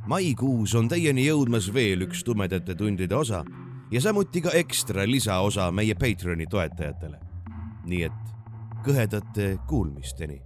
[0.07, 3.41] maikuus on teieni jõudmas veel üks tumedate tundide osa
[3.91, 7.19] ja samuti ka ekstra lisaosa meie Patreoni toetajatele.
[7.85, 8.21] nii et
[8.85, 10.39] kõhedate kuulmisteni